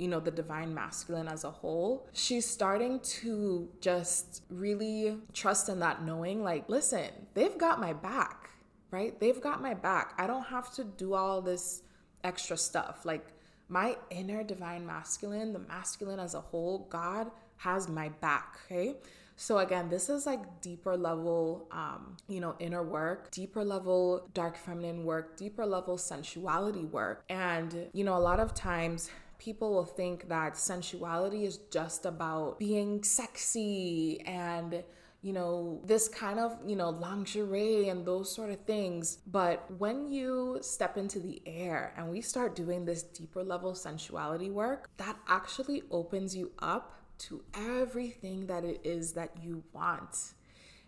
you 0.00 0.08
know, 0.08 0.18
the 0.18 0.30
divine 0.30 0.72
masculine 0.74 1.28
as 1.28 1.44
a 1.44 1.50
whole, 1.50 2.08
she's 2.14 2.46
starting 2.46 2.98
to 3.00 3.68
just 3.82 4.42
really 4.48 5.18
trust 5.34 5.68
in 5.68 5.78
that 5.80 6.02
knowing, 6.02 6.42
like, 6.42 6.66
listen, 6.70 7.10
they've 7.34 7.58
got 7.58 7.78
my 7.78 7.92
back, 7.92 8.48
right? 8.90 9.20
They've 9.20 9.40
got 9.40 9.60
my 9.60 9.74
back. 9.74 10.14
I 10.16 10.26
don't 10.26 10.46
have 10.46 10.72
to 10.76 10.84
do 10.84 11.12
all 11.12 11.42
this 11.42 11.82
extra 12.24 12.56
stuff. 12.56 13.04
Like, 13.04 13.26
my 13.68 13.98
inner 14.08 14.42
divine 14.42 14.86
masculine, 14.86 15.52
the 15.52 15.58
masculine 15.58 16.18
as 16.18 16.32
a 16.32 16.40
whole, 16.40 16.86
God 16.88 17.30
has 17.58 17.86
my 17.86 18.08
back, 18.08 18.58
okay? 18.64 18.96
So 19.36 19.58
again, 19.58 19.88
this 19.88 20.08
is 20.08 20.26
like 20.26 20.60
deeper 20.60 20.96
level, 20.96 21.66
um, 21.72 22.16
you 22.28 22.40
know, 22.40 22.56
inner 22.58 22.82
work, 22.82 23.30
deeper 23.30 23.64
level 23.64 24.28
dark 24.34 24.56
feminine 24.56 25.04
work, 25.04 25.36
deeper 25.36 25.64
level 25.64 25.96
sensuality 25.96 26.84
work. 26.84 27.24
And, 27.30 27.88
you 27.92 28.04
know, 28.04 28.16
a 28.16 28.20
lot 28.20 28.38
of 28.38 28.54
times 28.54 29.10
people 29.40 29.72
will 29.72 29.86
think 29.86 30.28
that 30.28 30.56
sensuality 30.56 31.44
is 31.44 31.56
just 31.72 32.04
about 32.04 32.58
being 32.58 33.02
sexy 33.02 34.20
and 34.26 34.84
you 35.22 35.34
know, 35.34 35.82
this 35.84 36.08
kind 36.08 36.38
of, 36.38 36.56
you 36.66 36.74
know, 36.74 36.88
lingerie 36.88 37.90
and 37.90 38.06
those 38.06 38.34
sort 38.34 38.48
of 38.48 38.58
things. 38.64 39.18
But 39.26 39.70
when 39.78 40.10
you 40.10 40.58
step 40.62 40.96
into 40.96 41.18
the 41.20 41.42
heir 41.44 41.92
and 41.96 42.10
we 42.10 42.22
start 42.22 42.56
doing 42.56 42.86
this 42.86 43.02
deeper 43.02 43.44
level 43.44 43.74
sensuality 43.74 44.50
work, 44.50 44.88
that 44.96 45.18
actually 45.28 45.82
opens 45.90 46.34
you 46.34 46.52
up 46.60 46.94
to 47.18 47.42
everything 47.54 48.46
that 48.46 48.64
it 48.64 48.80
is 48.82 49.12
that 49.12 49.30
you 49.42 49.62
want 49.74 50.32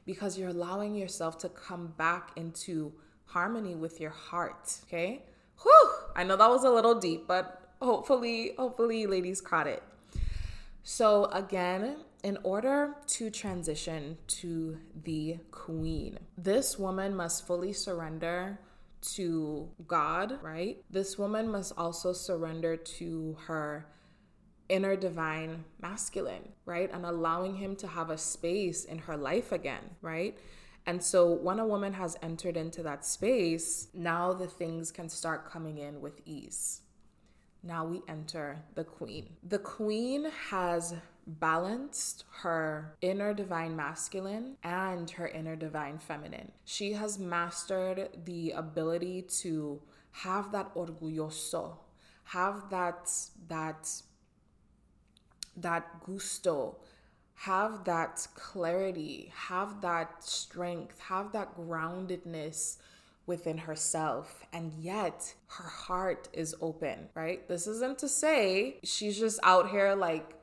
because 0.07 0.39
you're 0.39 0.49
allowing 0.49 0.95
yourself 0.95 1.37
to 1.39 1.51
come 1.51 1.93
back 1.99 2.31
into 2.37 2.91
harmony 3.27 3.75
with 3.75 4.01
your 4.01 4.11
heart, 4.11 4.75
okay? 4.85 5.27
Whew! 5.63 5.91
I 6.17 6.25
know 6.25 6.37
that 6.37 6.49
was 6.49 6.65
a 6.65 6.71
little 6.71 6.99
deep, 6.99 7.27
but 7.29 7.62
hopefully, 7.83 8.53
hopefully, 8.59 9.07
ladies 9.07 9.41
caught 9.41 9.67
it. 9.67 9.83
So, 10.83 11.27
again, 11.27 11.97
in 12.23 12.39
order 12.43 12.95
to 13.07 13.31
transition 13.31 14.19
to 14.27 14.79
the 15.05 15.39
queen, 15.51 16.19
this 16.39 16.79
woman 16.79 17.15
must 17.15 17.47
fully 17.47 17.73
surrender 17.73 18.59
to 19.03 19.69
God, 19.87 20.39
right? 20.43 20.83
This 20.91 21.19
woman 21.19 21.51
must 21.51 21.73
also 21.77 22.13
surrender 22.13 22.77
to 22.77 23.37
her 23.47 23.87
inner 24.69 24.97
divine 24.97 25.65
masculine, 25.81 26.49
right? 26.65 26.91
And 26.93 27.05
allowing 27.05 27.57
him 27.57 27.77
to 27.77 27.87
have 27.87 28.11
a 28.11 28.19
space 28.19 28.85
in 28.85 28.99
her 28.99 29.17
life 29.17 29.53
again, 29.53 29.83
right? 30.01 30.39
And 30.87 31.03
so 31.03 31.31
when 31.31 31.59
a 31.59 31.67
woman 31.67 31.93
has 31.93 32.17
entered 32.23 32.57
into 32.57 32.83
that 32.85 33.05
space, 33.05 33.89
now 33.95 34.33
the 34.33 34.47
things 34.47 34.91
can 34.91 35.09
start 35.09 35.51
coming 35.51 35.79
in 35.79 36.01
with 36.01 36.21
ease. 36.25 36.81
Now 37.63 37.85
we 37.85 38.03
enter 38.09 38.65
the 38.75 38.85
queen. 38.85 39.37
The 39.49 39.59
queen 39.59 40.27
has 40.51 40.95
balanced 41.27 42.25
her 42.43 42.97
inner 43.01 43.33
divine 43.33 43.77
masculine 43.77 44.57
and 44.65 45.09
her 45.11 45.29
inner 45.29 45.55
divine 45.55 45.99
feminine. 45.99 46.51
She 46.65 46.93
has 46.95 47.19
mastered 47.19 48.09
the 48.25 48.51
ability 48.53 49.23
to 49.43 49.81
have 50.11 50.51
that 50.53 50.75
orgulloso, 50.75 51.77
have 52.25 52.69
that 52.71 53.11
that 53.49 53.89
that 55.57 56.05
gusto, 56.05 56.79
have 57.35 57.85
that 57.85 58.27
clarity, 58.35 59.33
have 59.35 59.81
that 59.83 60.25
strength, 60.25 60.99
have 61.01 61.33
that 61.33 61.57
groundedness 61.57 62.79
within 63.27 63.59
herself 63.59 64.45
and 64.53 64.73
yet 64.75 65.35
her 65.47 65.69
heart 65.69 66.29
is 66.33 66.55
open, 66.61 67.09
right? 67.15 67.47
This 67.49 67.67
isn't 67.67 67.99
to 67.99 68.09
say 68.09 68.79
she's 68.85 69.19
just 69.19 69.39
out 69.43 69.71
here 69.71 69.95
like 69.95 70.35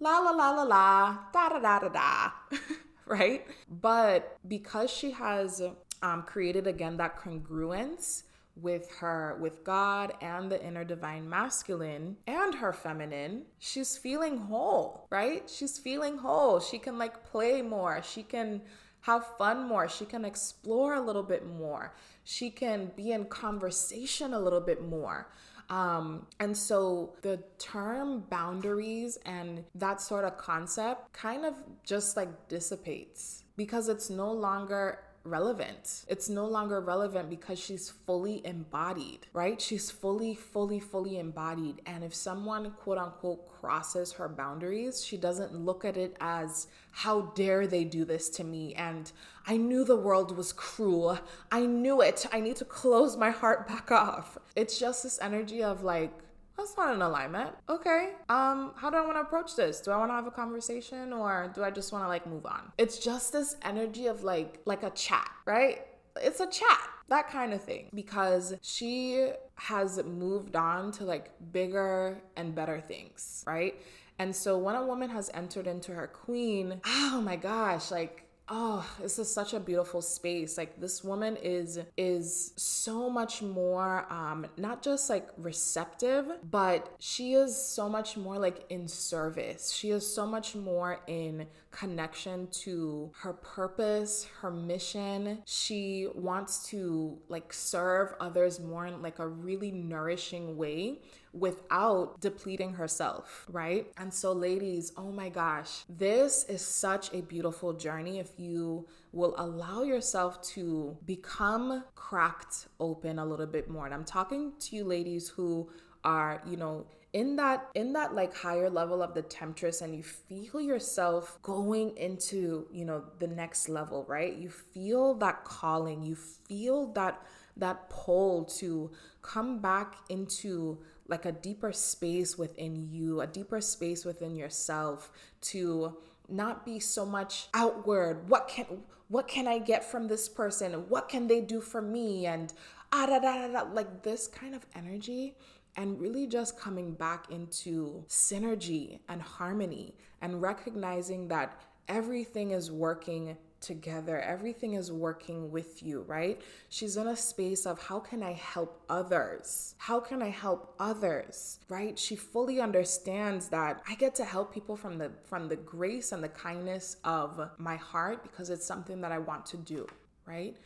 la 0.00 0.18
la 0.18 0.30
la 0.30 0.50
la 0.50 0.62
la 0.62 1.18
da 1.32 1.48
da 1.48 1.58
da 1.58 1.78
da 1.80 1.88
da, 1.88 2.30
right? 3.06 3.46
But 3.68 4.36
because 4.46 4.90
she 4.90 5.12
has 5.12 5.62
um, 6.02 6.22
created 6.22 6.66
again 6.66 6.96
that 6.98 7.18
congruence 7.18 8.22
with 8.56 8.90
her 8.96 9.36
with 9.40 9.64
God 9.64 10.14
and 10.22 10.50
the 10.50 10.62
inner 10.64 10.84
divine 10.84 11.28
masculine 11.28 12.16
and 12.26 12.54
her 12.54 12.72
feminine, 12.72 13.42
she's 13.58 13.96
feeling 13.98 14.38
whole, 14.38 15.06
right? 15.10 15.48
She's 15.48 15.78
feeling 15.78 16.18
whole. 16.18 16.60
She 16.60 16.78
can 16.78 16.98
like 16.98 17.24
play 17.24 17.60
more. 17.62 18.02
She 18.02 18.22
can 18.22 18.62
have 19.06 19.24
fun 19.38 19.68
more. 19.68 19.88
She 19.88 20.04
can 20.04 20.24
explore 20.24 20.94
a 20.94 21.00
little 21.00 21.22
bit 21.22 21.46
more. 21.46 21.94
She 22.24 22.50
can 22.50 22.90
be 22.96 23.12
in 23.12 23.26
conversation 23.26 24.34
a 24.34 24.40
little 24.40 24.60
bit 24.60 24.82
more. 24.82 25.28
Um, 25.70 26.26
and 26.40 26.56
so 26.56 27.14
the 27.22 27.42
term 27.58 28.24
boundaries 28.28 29.16
and 29.24 29.64
that 29.76 30.00
sort 30.00 30.24
of 30.24 30.36
concept 30.38 31.12
kind 31.12 31.44
of 31.44 31.54
just 31.84 32.16
like 32.16 32.48
dissipates 32.48 33.44
because 33.56 33.88
it's 33.88 34.10
no 34.10 34.32
longer 34.32 34.98
relevant. 35.26 36.04
It's 36.08 36.28
no 36.28 36.46
longer 36.46 36.80
relevant 36.80 37.28
because 37.28 37.58
she's 37.58 37.90
fully 37.90 38.44
embodied, 38.46 39.26
right? 39.32 39.60
She's 39.60 39.90
fully, 39.90 40.34
fully, 40.34 40.80
fully 40.80 41.18
embodied. 41.18 41.82
And 41.86 42.02
if 42.04 42.14
someone, 42.14 42.70
quote 42.70 42.98
unquote, 42.98 43.46
crosses 43.60 44.12
her 44.12 44.28
boundaries, 44.28 45.04
she 45.04 45.16
doesn't 45.16 45.54
look 45.54 45.84
at 45.84 45.96
it 45.96 46.16
as, 46.20 46.68
how 46.92 47.32
dare 47.34 47.66
they 47.66 47.84
do 47.84 48.04
this 48.04 48.30
to 48.30 48.44
me? 48.44 48.74
And 48.74 49.10
I 49.46 49.56
knew 49.56 49.84
the 49.84 49.96
world 49.96 50.36
was 50.36 50.52
cruel. 50.52 51.18
I 51.52 51.66
knew 51.66 52.00
it. 52.00 52.26
I 52.32 52.40
need 52.40 52.56
to 52.56 52.64
close 52.64 53.16
my 53.16 53.30
heart 53.30 53.68
back 53.68 53.90
off. 53.90 54.38
It's 54.54 54.78
just 54.78 55.02
this 55.02 55.18
energy 55.20 55.62
of 55.62 55.82
like, 55.82 56.12
that's 56.56 56.76
not 56.76 56.94
an 56.94 57.02
alignment. 57.02 57.50
Okay. 57.68 58.14
Um, 58.28 58.72
how 58.76 58.90
do 58.90 58.96
I 58.96 59.02
want 59.02 59.16
to 59.16 59.20
approach 59.20 59.56
this? 59.56 59.80
Do 59.80 59.90
I 59.90 59.96
want 59.96 60.10
to 60.10 60.14
have 60.14 60.26
a 60.26 60.30
conversation 60.30 61.12
or 61.12 61.52
do 61.54 61.62
I 61.62 61.70
just 61.70 61.92
want 61.92 62.04
to 62.04 62.08
like 62.08 62.26
move 62.26 62.46
on? 62.46 62.72
It's 62.78 62.98
just 62.98 63.32
this 63.32 63.56
energy 63.62 64.06
of 64.06 64.24
like 64.24 64.60
like 64.64 64.82
a 64.82 64.90
chat, 64.90 65.30
right? 65.44 65.86
It's 66.16 66.40
a 66.40 66.46
chat 66.46 66.80
that 67.08 67.28
kind 67.28 67.52
of 67.52 67.62
thing 67.62 67.88
because 67.94 68.54
she 68.62 69.30
has 69.54 70.02
moved 70.04 70.56
on 70.56 70.92
to 70.92 71.04
like 71.04 71.30
bigger 71.52 72.20
and 72.36 72.54
better 72.54 72.80
things, 72.80 73.44
right? 73.46 73.74
And 74.18 74.34
so 74.34 74.56
when 74.58 74.74
a 74.74 74.84
woman 74.84 75.10
has 75.10 75.30
entered 75.34 75.66
into 75.66 75.92
her 75.92 76.06
queen, 76.06 76.80
oh 76.86 77.20
my 77.22 77.36
gosh, 77.36 77.90
like 77.90 78.25
oh 78.48 78.86
this 79.00 79.18
is 79.18 79.32
such 79.32 79.54
a 79.54 79.60
beautiful 79.60 80.00
space. 80.02 80.56
Like 80.56 80.80
this 80.80 81.02
woman 81.02 81.36
is 81.36 81.78
is 81.96 82.52
so 82.56 83.10
much 83.10 83.42
more 83.42 84.10
um 84.12 84.46
not 84.56 84.82
just 84.82 85.10
like 85.10 85.28
receptive 85.38 86.26
but 86.50 86.94
she 86.98 87.34
is 87.34 87.56
so 87.56 87.88
much 87.88 88.16
more 88.16 88.38
like 88.38 88.64
in 88.70 88.88
service. 88.88 89.72
She 89.72 89.90
is 89.90 90.06
so 90.06 90.26
much 90.26 90.54
more 90.54 91.00
in 91.06 91.46
connection 91.76 92.48
to 92.50 93.10
her 93.20 93.34
purpose 93.34 94.26
her 94.40 94.50
mission 94.50 95.42
she 95.44 96.08
wants 96.14 96.68
to 96.68 97.18
like 97.28 97.52
serve 97.52 98.14
others 98.18 98.58
more 98.60 98.86
in 98.86 99.02
like 99.02 99.18
a 99.18 99.28
really 99.28 99.70
nourishing 99.70 100.56
way 100.56 100.98
without 101.38 102.20
depleting 102.20 102.72
herself, 102.72 103.46
right? 103.50 103.86
And 103.98 104.12
so, 104.12 104.32
ladies, 104.32 104.92
oh 104.96 105.12
my 105.12 105.28
gosh, 105.28 105.84
this 105.88 106.44
is 106.48 106.62
such 106.62 107.12
a 107.12 107.20
beautiful 107.20 107.72
journey 107.74 108.18
if 108.18 108.38
you 108.38 108.86
will 109.12 109.34
allow 109.38 109.82
yourself 109.82 110.42
to 110.54 110.96
become 111.04 111.84
cracked 111.94 112.68
open 112.80 113.18
a 113.18 113.26
little 113.26 113.46
bit 113.46 113.68
more. 113.68 113.84
And 113.84 113.94
I'm 113.94 114.04
talking 114.04 114.52
to 114.60 114.76
you, 114.76 114.84
ladies, 114.84 115.28
who 115.28 115.68
are, 116.04 116.42
you 116.46 116.56
know, 116.56 116.86
in 117.12 117.36
that 117.36 117.68
in 117.74 117.92
that 117.92 118.14
like 118.14 118.34
higher 118.34 118.68
level 118.68 119.02
of 119.02 119.14
the 119.14 119.22
temptress 119.22 119.80
and 119.80 119.94
you 119.94 120.02
feel 120.02 120.60
yourself 120.60 121.38
going 121.42 121.96
into 121.96 122.66
you 122.70 122.84
know 122.84 123.02
the 123.20 123.26
next 123.26 123.68
level 123.68 124.04
right 124.08 124.36
you 124.36 124.50
feel 124.50 125.14
that 125.14 125.44
calling 125.44 126.02
you 126.02 126.14
feel 126.14 126.92
that 126.92 127.22
that 127.56 127.88
pull 127.88 128.44
to 128.44 128.90
come 129.22 129.60
back 129.60 129.96
into 130.08 130.78
like 131.08 131.24
a 131.24 131.32
deeper 131.32 131.72
space 131.72 132.36
within 132.36 132.88
you, 132.90 133.20
a 133.20 133.26
deeper 133.26 133.60
space 133.60 134.04
within 134.04 134.36
yourself 134.36 135.10
to 135.40 135.96
not 136.28 136.64
be 136.64 136.80
so 136.80 137.06
much 137.06 137.48
outward. 137.54 138.28
What 138.28 138.48
can 138.48 138.66
what 139.08 139.28
can 139.28 139.46
I 139.46 139.58
get 139.58 139.84
from 139.84 140.08
this 140.08 140.28
person? 140.28 140.72
What 140.88 141.08
can 141.08 141.28
they 141.28 141.40
do 141.40 141.60
for 141.60 141.80
me? 141.80 142.26
And 142.26 142.52
ah 142.92 143.06
da 143.06 143.20
da 143.20 143.46
da, 143.46 143.64
da. 143.64 143.72
like 143.72 144.02
this 144.02 144.26
kind 144.26 144.54
of 144.54 144.66
energy 144.74 145.34
and 145.76 146.00
really 146.00 146.26
just 146.26 146.58
coming 146.58 146.92
back 146.92 147.30
into 147.30 148.04
synergy 148.08 149.00
and 149.08 149.20
harmony 149.20 149.94
and 150.22 150.40
recognizing 150.40 151.28
that 151.28 151.60
everything 151.88 152.50
is 152.50 152.70
working 152.72 153.36
together. 153.60 154.20
Everything 154.20 154.74
is 154.74 154.92
working 154.92 155.50
with 155.50 155.82
you, 155.82 156.02
right? 156.02 156.40
She's 156.68 156.96
in 156.96 157.08
a 157.08 157.16
space 157.16 157.66
of 157.66 157.80
how 157.80 157.98
can 157.98 158.22
I 158.22 158.32
help 158.32 158.82
others? 158.88 159.74
How 159.78 159.98
can 159.98 160.22
I 160.22 160.28
help 160.28 160.74
others? 160.78 161.58
Right? 161.68 161.98
She 161.98 162.16
fully 162.16 162.60
understands 162.60 163.48
that 163.48 163.82
I 163.88 163.94
get 163.94 164.14
to 164.16 164.24
help 164.24 164.52
people 164.52 164.76
from 164.76 164.98
the 164.98 165.10
from 165.24 165.48
the 165.48 165.56
grace 165.56 166.12
and 166.12 166.22
the 166.22 166.28
kindness 166.28 166.96
of 167.04 167.50
my 167.58 167.76
heart 167.76 168.22
because 168.22 168.50
it's 168.50 168.66
something 168.66 169.00
that 169.00 169.12
I 169.12 169.18
want 169.18 169.46
to 169.46 169.56
do, 169.56 169.86
right? 170.26 170.56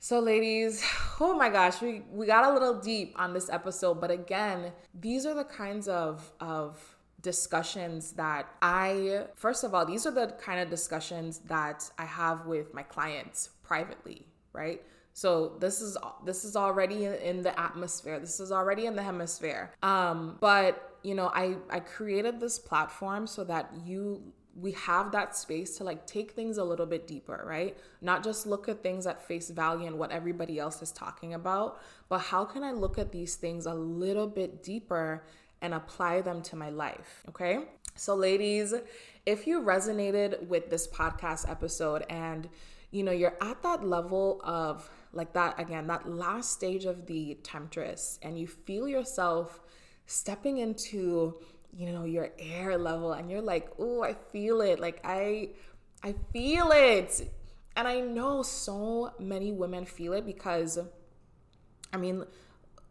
So, 0.00 0.20
ladies, 0.20 0.84
oh 1.20 1.34
my 1.34 1.48
gosh, 1.48 1.80
we, 1.80 2.02
we 2.12 2.26
got 2.26 2.44
a 2.44 2.52
little 2.52 2.80
deep 2.80 3.14
on 3.16 3.32
this 3.32 3.50
episode, 3.50 4.00
but 4.00 4.10
again, 4.10 4.72
these 4.98 5.26
are 5.26 5.34
the 5.34 5.44
kinds 5.44 5.88
of 5.88 6.32
of 6.40 6.96
discussions 7.20 8.12
that 8.12 8.48
I, 8.62 9.24
first 9.34 9.64
of 9.64 9.74
all, 9.74 9.84
these 9.84 10.06
are 10.06 10.12
the 10.12 10.28
kind 10.40 10.60
of 10.60 10.70
discussions 10.70 11.40
that 11.46 11.90
I 11.98 12.04
have 12.04 12.46
with 12.46 12.72
my 12.74 12.84
clients 12.84 13.50
privately, 13.64 14.24
right? 14.52 14.80
So 15.14 15.56
this 15.58 15.80
is 15.80 15.96
this 16.24 16.44
is 16.44 16.54
already 16.54 17.06
in 17.06 17.42
the 17.42 17.58
atmosphere. 17.58 18.20
This 18.20 18.38
is 18.38 18.52
already 18.52 18.86
in 18.86 18.94
the 18.94 19.02
hemisphere. 19.02 19.72
Um, 19.82 20.38
but 20.40 20.96
you 21.02 21.16
know, 21.16 21.30
I 21.34 21.56
I 21.68 21.80
created 21.80 22.38
this 22.38 22.56
platform 22.56 23.26
so 23.26 23.42
that 23.44 23.72
you 23.84 24.32
we 24.60 24.72
have 24.72 25.12
that 25.12 25.36
space 25.36 25.76
to 25.78 25.84
like 25.84 26.06
take 26.06 26.32
things 26.32 26.58
a 26.58 26.64
little 26.64 26.86
bit 26.86 27.06
deeper, 27.06 27.44
right? 27.46 27.76
Not 28.00 28.24
just 28.24 28.46
look 28.46 28.68
at 28.68 28.82
things 28.82 29.06
at 29.06 29.26
face 29.26 29.50
value 29.50 29.86
and 29.86 29.98
what 29.98 30.10
everybody 30.10 30.58
else 30.58 30.82
is 30.82 30.90
talking 30.90 31.34
about, 31.34 31.80
but 32.08 32.18
how 32.18 32.44
can 32.44 32.64
I 32.64 32.72
look 32.72 32.98
at 32.98 33.12
these 33.12 33.36
things 33.36 33.66
a 33.66 33.74
little 33.74 34.26
bit 34.26 34.62
deeper 34.62 35.22
and 35.60 35.74
apply 35.74 36.20
them 36.20 36.42
to 36.42 36.56
my 36.56 36.70
life. 36.70 37.22
Okay. 37.28 37.60
So, 37.94 38.14
ladies, 38.14 38.74
if 39.26 39.46
you 39.46 39.60
resonated 39.60 40.46
with 40.46 40.70
this 40.70 40.86
podcast 40.86 41.50
episode 41.50 42.04
and 42.08 42.48
you 42.90 43.02
know 43.02 43.12
you're 43.12 43.36
at 43.40 43.62
that 43.62 43.84
level 43.84 44.40
of 44.44 44.88
like 45.12 45.32
that 45.32 45.58
again, 45.58 45.86
that 45.88 46.08
last 46.08 46.52
stage 46.52 46.84
of 46.84 47.06
the 47.06 47.36
temptress, 47.42 48.18
and 48.22 48.38
you 48.38 48.46
feel 48.46 48.86
yourself 48.86 49.60
stepping 50.06 50.58
into 50.58 51.36
you 51.76 51.92
know 51.92 52.04
your 52.04 52.30
heir 52.38 52.76
level 52.78 53.12
and 53.12 53.30
you're 53.30 53.42
like 53.42 53.70
oh 53.78 54.02
i 54.02 54.14
feel 54.32 54.60
it 54.60 54.80
like 54.80 55.00
i 55.04 55.48
i 56.02 56.14
feel 56.32 56.70
it. 56.72 57.30
And 57.76 57.86
i 57.86 58.00
know 58.00 58.42
so 58.42 59.12
many 59.20 59.52
women 59.52 59.84
feel 59.84 60.12
it 60.14 60.26
because 60.26 60.78
i 61.92 61.96
mean 61.96 62.24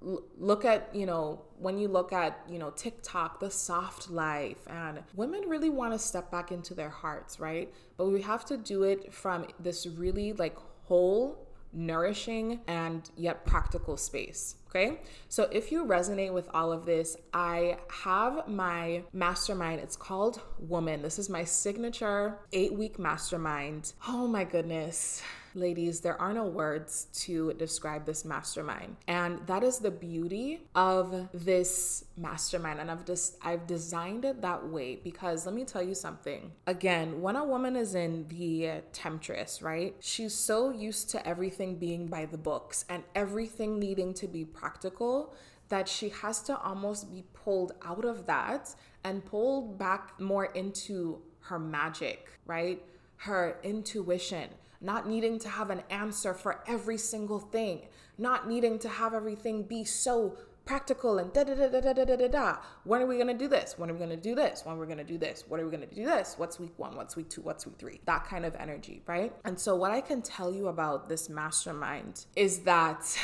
look 0.01 0.63
at 0.63 0.89
you 0.93 1.05
know 1.05 1.41
when 1.57 1.79
you 1.79 1.87
look 1.87 2.13
at 2.13 2.39
you 2.47 2.59
know 2.59 2.69
tiktok 2.69 3.39
the 3.39 3.49
soft 3.49 4.11
life 4.11 4.59
and 4.69 5.03
women 5.15 5.41
really 5.47 5.71
want 5.71 5.91
to 5.91 5.99
step 5.99 6.29
back 6.31 6.51
into 6.51 6.73
their 6.73 6.89
hearts 6.89 7.39
right? 7.39 7.73
But 7.97 8.07
we 8.07 8.21
have 8.21 8.45
to 8.45 8.57
do 8.57 8.83
it 8.83 9.11
from 9.11 9.47
this 9.59 9.87
really 9.87 10.33
like 10.33 10.55
whole 10.83 11.46
nourishing 11.73 12.61
and 12.67 13.09
yet 13.15 13.45
practical 13.45 13.97
space 13.97 14.55
Okay. 14.77 14.99
So 15.29 15.43
if 15.51 15.71
you 15.71 15.85
resonate 15.85 16.33
with 16.33 16.49
all 16.53 16.71
of 16.71 16.85
this, 16.85 17.17
I 17.33 17.77
have 17.89 18.47
my 18.47 19.03
mastermind. 19.11 19.79
It's 19.79 19.95
called 19.95 20.41
Woman. 20.59 21.01
This 21.01 21.17
is 21.17 21.29
my 21.29 21.43
signature 21.45 22.37
eight 22.53 22.73
week 22.73 22.99
mastermind. 22.99 23.93
Oh 24.07 24.27
my 24.27 24.43
goodness. 24.43 25.23
Ladies, 25.57 26.01
there 26.01 26.21
are 26.21 26.33
no 26.33 26.45
words 26.45 27.07
to 27.25 27.51
describe 27.53 28.05
this 28.05 28.23
mastermind. 28.23 28.95
And 29.07 29.39
that 29.47 29.63
is 29.63 29.79
the 29.79 29.89
beauty 29.89 30.61
of 30.75 31.29
this 31.33 32.05
mastermind. 32.15 32.79
And 32.79 32.91
I've 32.91 33.05
just 33.05 33.37
I've 33.41 33.65
designed 33.65 34.23
it 34.23 34.43
that 34.43 34.67
way 34.67 34.97
because 34.97 35.47
let 35.47 35.55
me 35.55 35.65
tell 35.65 35.81
you 35.81 35.95
something. 35.95 36.51
Again, 36.67 37.23
when 37.23 37.35
a 37.35 37.43
woman 37.43 37.75
is 37.75 37.95
in 37.95 38.27
the 38.27 38.83
temptress, 38.93 39.63
right? 39.63 39.95
She's 39.99 40.35
so 40.35 40.69
used 40.69 41.09
to 41.09 41.27
everything 41.27 41.77
being 41.77 42.05
by 42.05 42.25
the 42.25 42.37
books 42.37 42.85
and 42.87 43.01
everything 43.15 43.79
needing 43.79 44.13
to 44.13 44.27
be 44.27 44.45
practical 44.45 45.33
that 45.69 45.89
she 45.89 46.09
has 46.09 46.39
to 46.43 46.57
almost 46.59 47.11
be 47.11 47.23
pulled 47.33 47.71
out 47.83 48.05
of 48.05 48.27
that 48.27 48.75
and 49.03 49.25
pulled 49.25 49.79
back 49.79 50.19
more 50.19 50.45
into 50.45 51.19
her 51.39 51.57
magic, 51.57 52.29
right? 52.45 52.79
Her 53.15 53.57
intuition 53.63 54.49
not 54.81 55.07
needing 55.07 55.39
to 55.39 55.49
have 55.49 55.69
an 55.69 55.83
answer 55.89 56.33
for 56.33 56.63
every 56.67 56.97
single 56.97 57.39
thing, 57.39 57.87
not 58.17 58.47
needing 58.47 58.79
to 58.79 58.89
have 58.89 59.13
everything 59.13 59.63
be 59.63 59.83
so 59.83 60.37
practical 60.67 61.17
and 61.17 61.31
da 61.31 61.43
da 61.45 61.55
da 61.55 61.67
da 61.69 61.93
da 61.93 62.03
da 62.03 62.15
da 62.15 62.27
da. 62.27 62.57
When 62.83 63.01
are 63.01 63.05
we 63.05 63.17
gonna 63.17 63.33
do 63.33 63.47
this? 63.47 63.75
When 63.77 63.89
are 63.89 63.93
we 63.93 63.99
gonna 63.99 64.17
do 64.17 64.35
this? 64.35 64.63
When 64.65 64.75
are 64.75 64.79
we 64.79 64.85
gonna 64.85 65.03
do 65.03 65.17
this? 65.17 65.45
What 65.47 65.59
are 65.59 65.65
we 65.65 65.71
gonna 65.71 65.85
do 65.87 66.05
this? 66.05 66.35
What's 66.37 66.59
week 66.59 66.73
one? 66.77 66.95
What's 66.95 67.15
week 67.15 67.29
two? 67.29 67.41
What's 67.41 67.65
week 67.65 67.77
three? 67.79 68.01
That 68.05 68.25
kind 68.25 68.45
of 68.45 68.53
energy, 68.55 69.01
right? 69.07 69.33
And 69.45 69.57
so, 69.57 69.75
what 69.75 69.91
I 69.91 70.01
can 70.01 70.21
tell 70.21 70.53
you 70.53 70.67
about 70.67 71.07
this 71.09 71.29
mastermind 71.29 72.25
is 72.35 72.59
that 72.59 73.17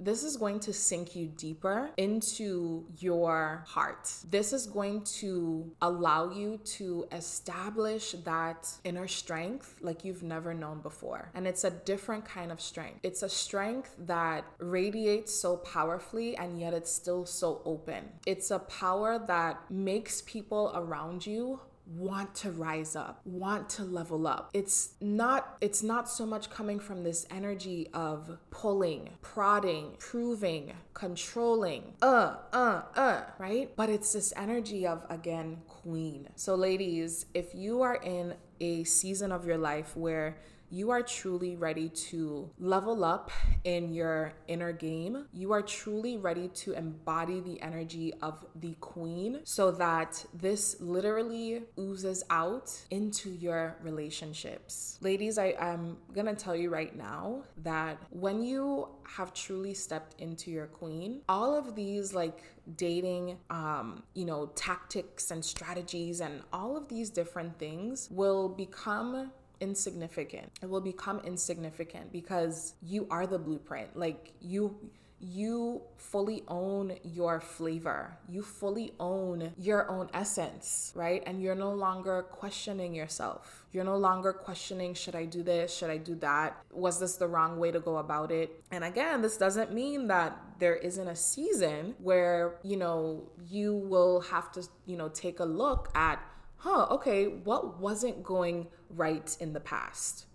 this 0.00 0.24
is 0.24 0.36
going 0.36 0.58
to 0.60 0.72
sink 0.72 1.14
you 1.14 1.26
deeper 1.26 1.90
into 1.96 2.86
your 2.98 3.64
heart. 3.66 4.10
This 4.30 4.52
is 4.52 4.66
going 4.66 5.02
to 5.20 5.70
allow 5.82 6.30
you 6.30 6.58
to 6.76 7.06
establish 7.12 8.12
that 8.24 8.68
inner 8.84 9.06
strength 9.06 9.76
like 9.82 10.04
you've 10.04 10.22
never 10.22 10.54
known 10.54 10.80
before. 10.80 11.30
And 11.34 11.46
it's 11.46 11.64
a 11.64 11.70
different 11.70 12.24
kind 12.24 12.50
of 12.50 12.60
strength. 12.60 13.00
It's 13.02 13.22
a 13.22 13.28
strength 13.28 13.94
that 13.98 14.44
radiates 14.58 15.34
so 15.34 15.58
powerfully 15.58 16.36
and 16.36 16.58
yet 16.58 16.72
it's 16.72 16.90
still 16.90 17.26
so 17.26 17.60
open. 17.64 18.04
It's 18.26 18.50
a 18.50 18.58
power 18.60 19.18
that 19.26 19.70
makes 19.70 20.22
people 20.22 20.72
around 20.74 21.26
you 21.26 21.60
want 21.96 22.34
to 22.36 22.50
rise 22.52 22.94
up, 22.94 23.20
want 23.24 23.68
to 23.68 23.82
level 23.84 24.26
up. 24.26 24.50
It's 24.54 24.90
not 25.00 25.56
it's 25.60 25.82
not 25.82 26.08
so 26.08 26.24
much 26.24 26.48
coming 26.50 26.78
from 26.78 27.02
this 27.02 27.26
energy 27.30 27.88
of 27.92 28.38
pulling, 28.50 29.10
prodding, 29.22 29.96
proving, 29.98 30.72
controlling, 30.94 31.94
uh, 32.00 32.36
uh, 32.52 32.82
uh, 32.94 33.22
right? 33.38 33.74
But 33.74 33.90
it's 33.90 34.12
this 34.12 34.32
energy 34.36 34.86
of 34.86 35.04
again 35.10 35.58
queen. 35.66 36.28
So 36.36 36.54
ladies, 36.54 37.26
if 37.34 37.54
you 37.54 37.82
are 37.82 37.96
in 37.96 38.34
a 38.60 38.84
season 38.84 39.32
of 39.32 39.44
your 39.44 39.58
life 39.58 39.96
where 39.96 40.36
you 40.70 40.90
are 40.90 41.02
truly 41.02 41.56
ready 41.56 41.88
to 41.88 42.48
level 42.58 43.04
up 43.04 43.30
in 43.64 43.92
your 43.92 44.32
inner 44.46 44.72
game. 44.72 45.26
You 45.32 45.52
are 45.52 45.62
truly 45.62 46.16
ready 46.16 46.48
to 46.48 46.72
embody 46.72 47.40
the 47.40 47.60
energy 47.60 48.14
of 48.22 48.44
the 48.54 48.74
queen 48.80 49.40
so 49.44 49.72
that 49.72 50.24
this 50.32 50.76
literally 50.80 51.62
oozes 51.78 52.22
out 52.30 52.70
into 52.90 53.30
your 53.30 53.76
relationships. 53.82 54.98
Ladies, 55.00 55.38
I, 55.38 55.54
am 55.58 55.96
gonna 56.14 56.34
tell 56.34 56.54
you 56.54 56.70
right 56.70 56.96
now 56.96 57.42
that 57.58 57.98
when 58.10 58.42
you 58.42 58.88
have 59.08 59.34
truly 59.34 59.74
stepped 59.74 60.20
into 60.20 60.50
your 60.50 60.66
queen, 60.66 61.22
all 61.28 61.56
of 61.56 61.74
these 61.74 62.14
like 62.14 62.42
dating 62.76 63.36
um 63.48 64.02
you 64.14 64.24
know 64.24 64.46
tactics 64.54 65.32
and 65.32 65.44
strategies 65.44 66.20
and 66.20 66.40
all 66.52 66.76
of 66.76 66.88
these 66.88 67.10
different 67.10 67.58
things 67.58 68.06
will 68.12 68.48
become 68.48 69.32
insignificant. 69.60 70.50
It 70.62 70.68
will 70.68 70.80
become 70.80 71.20
insignificant 71.20 72.12
because 72.12 72.74
you 72.82 73.06
are 73.10 73.26
the 73.26 73.38
blueprint. 73.38 73.96
Like 73.96 74.32
you 74.40 74.90
you 75.20 75.82
fully 75.96 76.42
own 76.48 76.96
your 77.04 77.40
flavor. 77.40 78.16
You 78.28 78.42
fully 78.42 78.94
own 78.98 79.52
your 79.58 79.88
own 79.90 80.08
essence, 80.14 80.92
right? 80.96 81.22
And 81.26 81.42
you're 81.42 81.54
no 81.54 81.72
longer 81.72 82.22
questioning 82.22 82.94
yourself. 82.94 83.66
You're 83.72 83.84
no 83.84 83.98
longer 83.98 84.32
questioning, 84.32 84.94
should 84.94 85.14
I 85.14 85.26
do 85.26 85.42
this? 85.42 85.76
Should 85.76 85.90
I 85.90 85.98
do 85.98 86.14
that? 86.16 86.56
Was 86.72 86.98
this 86.98 87.16
the 87.16 87.28
wrong 87.28 87.58
way 87.58 87.70
to 87.70 87.80
go 87.80 87.98
about 87.98 88.32
it? 88.32 88.64
And 88.70 88.82
again, 88.82 89.20
this 89.20 89.36
doesn't 89.36 89.72
mean 89.72 90.08
that 90.08 90.38
there 90.58 90.76
isn't 90.76 91.06
a 91.06 91.16
season 91.16 91.94
where, 91.98 92.56
you 92.62 92.76
know, 92.76 93.28
you 93.46 93.74
will 93.74 94.20
have 94.22 94.50
to, 94.52 94.66
you 94.86 94.96
know, 94.96 95.08
take 95.08 95.40
a 95.40 95.44
look 95.44 95.90
at 95.94 96.20
huh, 96.60 96.86
okay, 96.90 97.26
what 97.26 97.80
wasn't 97.80 98.22
going 98.22 98.68
right 98.90 99.36
in 99.40 99.52
the 99.52 99.60
past? 99.60 100.26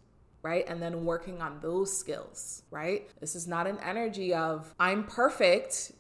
Right. 0.42 0.64
And 0.68 0.80
then 0.80 1.06
working 1.06 1.42
on 1.42 1.60
those 1.60 1.96
skills, 1.98 2.62
right? 2.70 3.10
This 3.20 3.36
is 3.36 3.48
not 3.48 3.66
an 3.66 3.80
energy 3.84 4.32
of 4.36 4.76
I'm 4.80 5.04
perfect. 5.06 5.92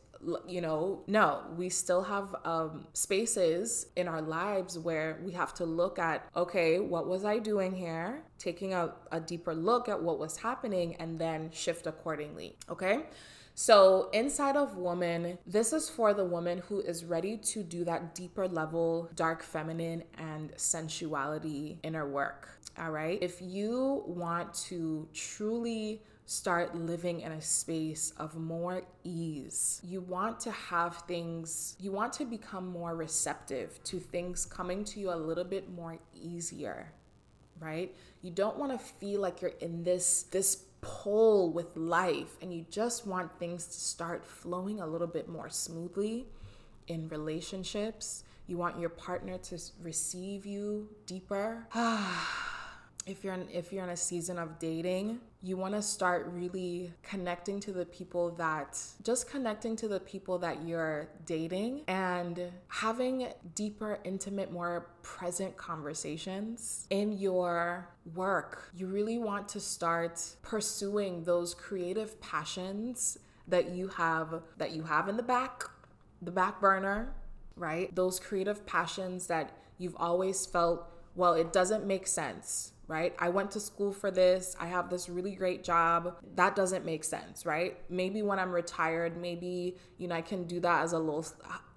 You 0.47 0.61
know, 0.61 1.03
no, 1.07 1.41
we 1.57 1.69
still 1.69 2.03
have 2.03 2.35
um, 2.45 2.85
spaces 2.93 3.87
in 3.95 4.07
our 4.07 4.21
lives 4.21 4.77
where 4.77 5.19
we 5.23 5.31
have 5.31 5.53
to 5.55 5.65
look 5.65 5.97
at, 5.97 6.27
okay, 6.35 6.79
what 6.79 7.07
was 7.07 7.25
I 7.25 7.39
doing 7.39 7.75
here? 7.75 8.23
Taking 8.37 8.73
a, 8.75 8.93
a 9.11 9.19
deeper 9.19 9.55
look 9.55 9.89
at 9.89 10.01
what 10.01 10.19
was 10.19 10.37
happening 10.37 10.95
and 10.97 11.17
then 11.17 11.49
shift 11.51 11.87
accordingly. 11.87 12.55
Okay. 12.69 13.03
So, 13.57 14.09
inside 14.11 14.57
of 14.57 14.75
woman, 14.75 15.37
this 15.47 15.71
is 15.71 15.89
for 15.89 16.13
the 16.13 16.25
woman 16.25 16.61
who 16.67 16.81
is 16.81 17.05
ready 17.05 17.37
to 17.37 17.63
do 17.63 17.85
that 17.85 18.13
deeper 18.13 18.49
level, 18.49 19.09
dark 19.15 19.41
feminine 19.41 20.03
and 20.17 20.51
sensuality 20.57 21.79
inner 21.81 22.05
work. 22.05 22.49
All 22.77 22.91
right. 22.91 23.17
If 23.21 23.41
you 23.41 24.03
want 24.07 24.53
to 24.65 25.07
truly 25.13 26.01
start 26.25 26.75
living 26.75 27.21
in 27.21 27.31
a 27.31 27.41
space 27.41 28.11
of 28.17 28.35
more 28.35 28.81
ease. 29.03 29.79
You 29.83 30.01
want 30.01 30.39
to 30.41 30.51
have 30.51 30.97
things, 31.07 31.75
you 31.79 31.91
want 31.91 32.13
to 32.13 32.25
become 32.25 32.67
more 32.67 32.95
receptive 32.95 33.81
to 33.85 33.99
things 33.99 34.45
coming 34.45 34.83
to 34.85 34.99
you 34.99 35.11
a 35.11 35.15
little 35.15 35.43
bit 35.43 35.71
more 35.71 35.99
easier, 36.13 36.91
right? 37.59 37.95
You 38.23 38.31
don't 38.31 38.57
want 38.57 38.71
to 38.71 38.79
feel 38.79 39.21
like 39.21 39.41
you're 39.41 39.51
in 39.61 39.83
this 39.83 40.23
this 40.23 40.64
pull 40.85 41.51
with 41.51 41.75
life 41.75 42.37
and 42.41 42.53
you 42.53 42.63
just 42.69 43.07
want 43.07 43.39
things 43.39 43.65
to 43.65 43.73
start 43.73 44.23
flowing 44.23 44.79
a 44.79 44.87
little 44.87 45.07
bit 45.07 45.27
more 45.27 45.49
smoothly 45.49 46.27
in 46.87 47.09
relationships, 47.09 48.23
you 48.45 48.57
want 48.57 48.79
your 48.79 48.91
partner 48.91 49.39
to 49.39 49.59
receive 49.81 50.45
you 50.45 50.87
deeper. 51.07 51.67
Ah. 51.75 52.51
If 53.05 53.23
you're 53.23 53.33
in, 53.33 53.47
if 53.51 53.71
you're 53.71 53.83
in 53.83 53.91
a 53.91 53.97
season 53.97 54.39
of 54.39 54.57
dating, 54.57 55.19
you 55.41 55.57
want 55.57 55.75
to 55.75 55.81
start 55.81 56.27
really 56.31 56.91
connecting 57.03 57.59
to 57.59 57.71
the 57.71 57.85
people 57.85 58.31
that 58.31 58.79
just 59.03 59.29
connecting 59.29 59.75
to 59.75 59.87
the 59.87 59.99
people 59.99 60.39
that 60.39 60.65
you're 60.65 61.07
dating 61.25 61.83
and 61.87 62.51
having 62.67 63.27
deeper, 63.53 63.99
intimate, 64.03 64.51
more 64.51 64.89
present 65.03 65.55
conversations 65.55 66.87
in 66.89 67.11
your 67.11 67.87
work. 68.15 68.71
You 68.75 68.87
really 68.87 69.19
want 69.19 69.47
to 69.49 69.59
start 69.59 70.19
pursuing 70.41 71.23
those 71.23 71.53
creative 71.53 72.19
passions 72.21 73.19
that 73.47 73.69
you 73.69 73.87
have 73.89 74.41
that 74.57 74.71
you 74.71 74.81
have 74.81 75.07
in 75.07 75.17
the 75.17 75.23
back, 75.23 75.63
the 76.23 76.31
back 76.31 76.59
burner, 76.59 77.13
right? 77.55 77.95
Those 77.95 78.19
creative 78.19 78.65
passions 78.65 79.27
that 79.27 79.51
you've 79.77 79.95
always 79.97 80.47
felt, 80.47 80.89
well, 81.15 81.33
it 81.33 81.53
doesn't 81.53 81.85
make 81.85 82.07
sense 82.07 82.71
right? 82.87 83.15
I 83.19 83.29
went 83.29 83.51
to 83.51 83.59
school 83.59 83.91
for 83.91 84.11
this. 84.11 84.55
I 84.59 84.67
have 84.67 84.89
this 84.89 85.09
really 85.09 85.33
great 85.33 85.63
job. 85.63 86.15
That 86.35 86.55
doesn't 86.55 86.85
make 86.85 87.03
sense, 87.03 87.45
right? 87.45 87.77
Maybe 87.89 88.21
when 88.21 88.39
I'm 88.39 88.51
retired, 88.51 89.17
maybe, 89.17 89.77
you 89.97 90.07
know, 90.07 90.15
I 90.15 90.21
can 90.21 90.45
do 90.45 90.59
that 90.61 90.83
as 90.83 90.93
a 90.93 90.99
little 90.99 91.25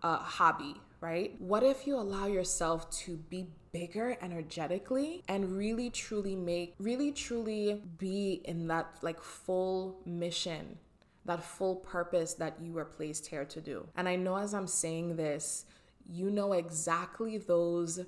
uh, 0.02 0.18
hobby, 0.18 0.74
right? 1.00 1.34
What 1.40 1.62
if 1.62 1.86
you 1.86 1.96
allow 1.96 2.26
yourself 2.26 2.90
to 3.02 3.16
be 3.16 3.46
bigger 3.72 4.16
energetically 4.20 5.22
and 5.28 5.56
really 5.56 5.90
truly 5.90 6.36
make, 6.36 6.74
really 6.78 7.12
truly 7.12 7.82
be 7.98 8.42
in 8.44 8.66
that 8.68 8.96
like 9.02 9.22
full 9.22 10.00
mission, 10.04 10.78
that 11.24 11.42
full 11.42 11.76
purpose 11.76 12.34
that 12.34 12.56
you 12.60 12.72
were 12.72 12.84
placed 12.84 13.26
here 13.26 13.44
to 13.46 13.60
do? 13.60 13.88
And 13.96 14.08
I 14.08 14.16
know 14.16 14.36
as 14.36 14.52
I'm 14.52 14.66
saying 14.66 15.16
this, 15.16 15.64
you 16.10 16.30
know 16.30 16.52
exactly 16.52 17.38
those 17.38 18.00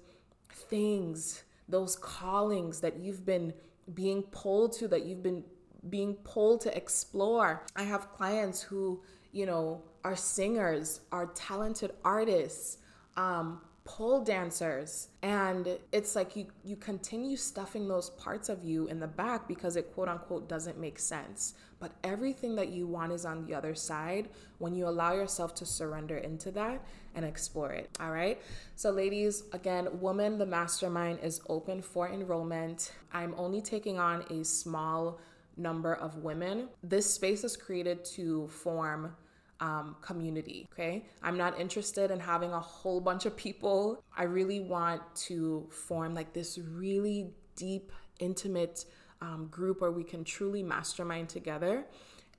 things 0.50 1.42
those 1.70 1.96
callings 1.96 2.80
that 2.80 2.98
you've 2.98 3.24
been 3.24 3.52
being 3.94 4.22
pulled 4.24 4.72
to, 4.74 4.88
that 4.88 5.04
you've 5.04 5.22
been 5.22 5.44
being 5.88 6.14
pulled 6.14 6.60
to 6.62 6.76
explore. 6.76 7.64
I 7.74 7.84
have 7.84 8.12
clients 8.12 8.60
who, 8.60 9.02
you 9.32 9.46
know, 9.46 9.82
are 10.04 10.16
singers, 10.16 11.00
are 11.12 11.26
talented 11.26 11.92
artists, 12.04 12.78
um, 13.16 13.60
pole 13.84 14.22
dancers 14.22 15.08
and 15.22 15.78
it's 15.90 16.14
like 16.14 16.36
you 16.36 16.46
you 16.62 16.76
continue 16.76 17.36
stuffing 17.36 17.88
those 17.88 18.10
parts 18.10 18.48
of 18.48 18.62
you 18.62 18.86
in 18.86 19.00
the 19.00 19.06
back 19.06 19.48
because 19.48 19.74
it 19.74 19.92
quote 19.94 20.06
unquote 20.06 20.48
doesn't 20.48 20.78
make 20.78 20.98
sense 20.98 21.54
but 21.80 21.92
everything 22.04 22.54
that 22.54 22.68
you 22.68 22.86
want 22.86 23.10
is 23.10 23.24
on 23.24 23.44
the 23.46 23.54
other 23.54 23.74
side 23.74 24.28
when 24.58 24.74
you 24.74 24.86
allow 24.86 25.12
yourself 25.12 25.54
to 25.54 25.66
surrender 25.66 26.18
into 26.18 26.50
that 26.50 26.84
and 27.14 27.24
explore 27.24 27.72
it 27.72 27.90
all 28.00 28.10
right 28.10 28.40
so 28.76 28.90
ladies 28.90 29.44
again 29.52 29.88
woman 30.00 30.38
the 30.38 30.46
mastermind 30.46 31.18
is 31.22 31.40
open 31.48 31.82
for 31.82 32.08
enrollment 32.08 32.92
i'm 33.12 33.34
only 33.36 33.60
taking 33.60 33.98
on 33.98 34.22
a 34.30 34.44
small 34.44 35.18
number 35.56 35.94
of 35.94 36.16
women 36.18 36.68
this 36.82 37.12
space 37.12 37.42
is 37.42 37.56
created 37.56 38.04
to 38.04 38.46
form 38.48 39.14
um, 39.60 39.96
community. 40.00 40.66
Okay. 40.72 41.04
I'm 41.22 41.36
not 41.36 41.58
interested 41.60 42.10
in 42.10 42.18
having 42.18 42.52
a 42.52 42.60
whole 42.60 43.00
bunch 43.00 43.26
of 43.26 43.36
people. 43.36 44.02
I 44.16 44.24
really 44.24 44.60
want 44.60 45.02
to 45.26 45.68
form 45.70 46.14
like 46.14 46.32
this 46.32 46.58
really 46.58 47.32
deep, 47.56 47.92
intimate 48.18 48.86
um, 49.20 49.48
group 49.50 49.80
where 49.80 49.90
we 49.90 50.04
can 50.04 50.24
truly 50.24 50.62
mastermind 50.62 51.28
together 51.28 51.84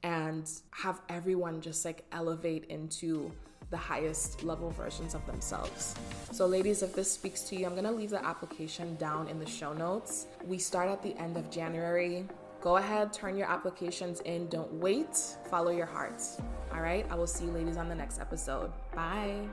and 0.04 0.50
have 0.72 1.02
everyone 1.10 1.62
just 1.62 1.86
like 1.86 2.04
elevate 2.12 2.65
into 2.65 3.32
the 3.70 3.78
highest 3.78 4.44
level 4.44 4.70
versions 4.72 5.15
of 5.15 5.26
themselves. 5.26 5.96
So, 6.32 6.46
ladies, 6.46 6.84
if 6.84 6.94
this 6.94 7.10
speaks 7.10 7.41
to 7.44 7.56
you, 7.56 7.65
I'm 7.65 7.76
gonna 7.76 7.91
leave 7.91 8.10
the 8.10 8.24
application 8.26 8.96
down 8.96 9.28
in 9.30 9.39
the 9.39 9.46
show 9.46 9.74
notes. 9.74 10.28
We 10.46 10.58
start 10.58 10.89
at 10.89 11.02
the 11.02 11.15
end 11.17 11.38
of 11.38 11.50
January. 11.50 12.26
Go 12.62 12.78
ahead, 12.78 13.12
turn 13.12 13.36
your 13.38 13.50
applications 13.50 14.20
in. 14.22 14.48
Don't 14.50 14.72
wait. 14.74 15.17
Follow 15.50 15.71
your 15.71 15.88
hearts. 15.88 16.40
All 16.71 16.82
right. 16.82 17.06
I 17.10 17.15
will 17.15 17.27
see 17.27 17.46
you 17.46 17.52
ladies 17.52 17.77
on 17.77 17.90
the 17.90 17.96
next 17.96 18.19
episode. 18.19 18.71
Bye. 18.94 19.48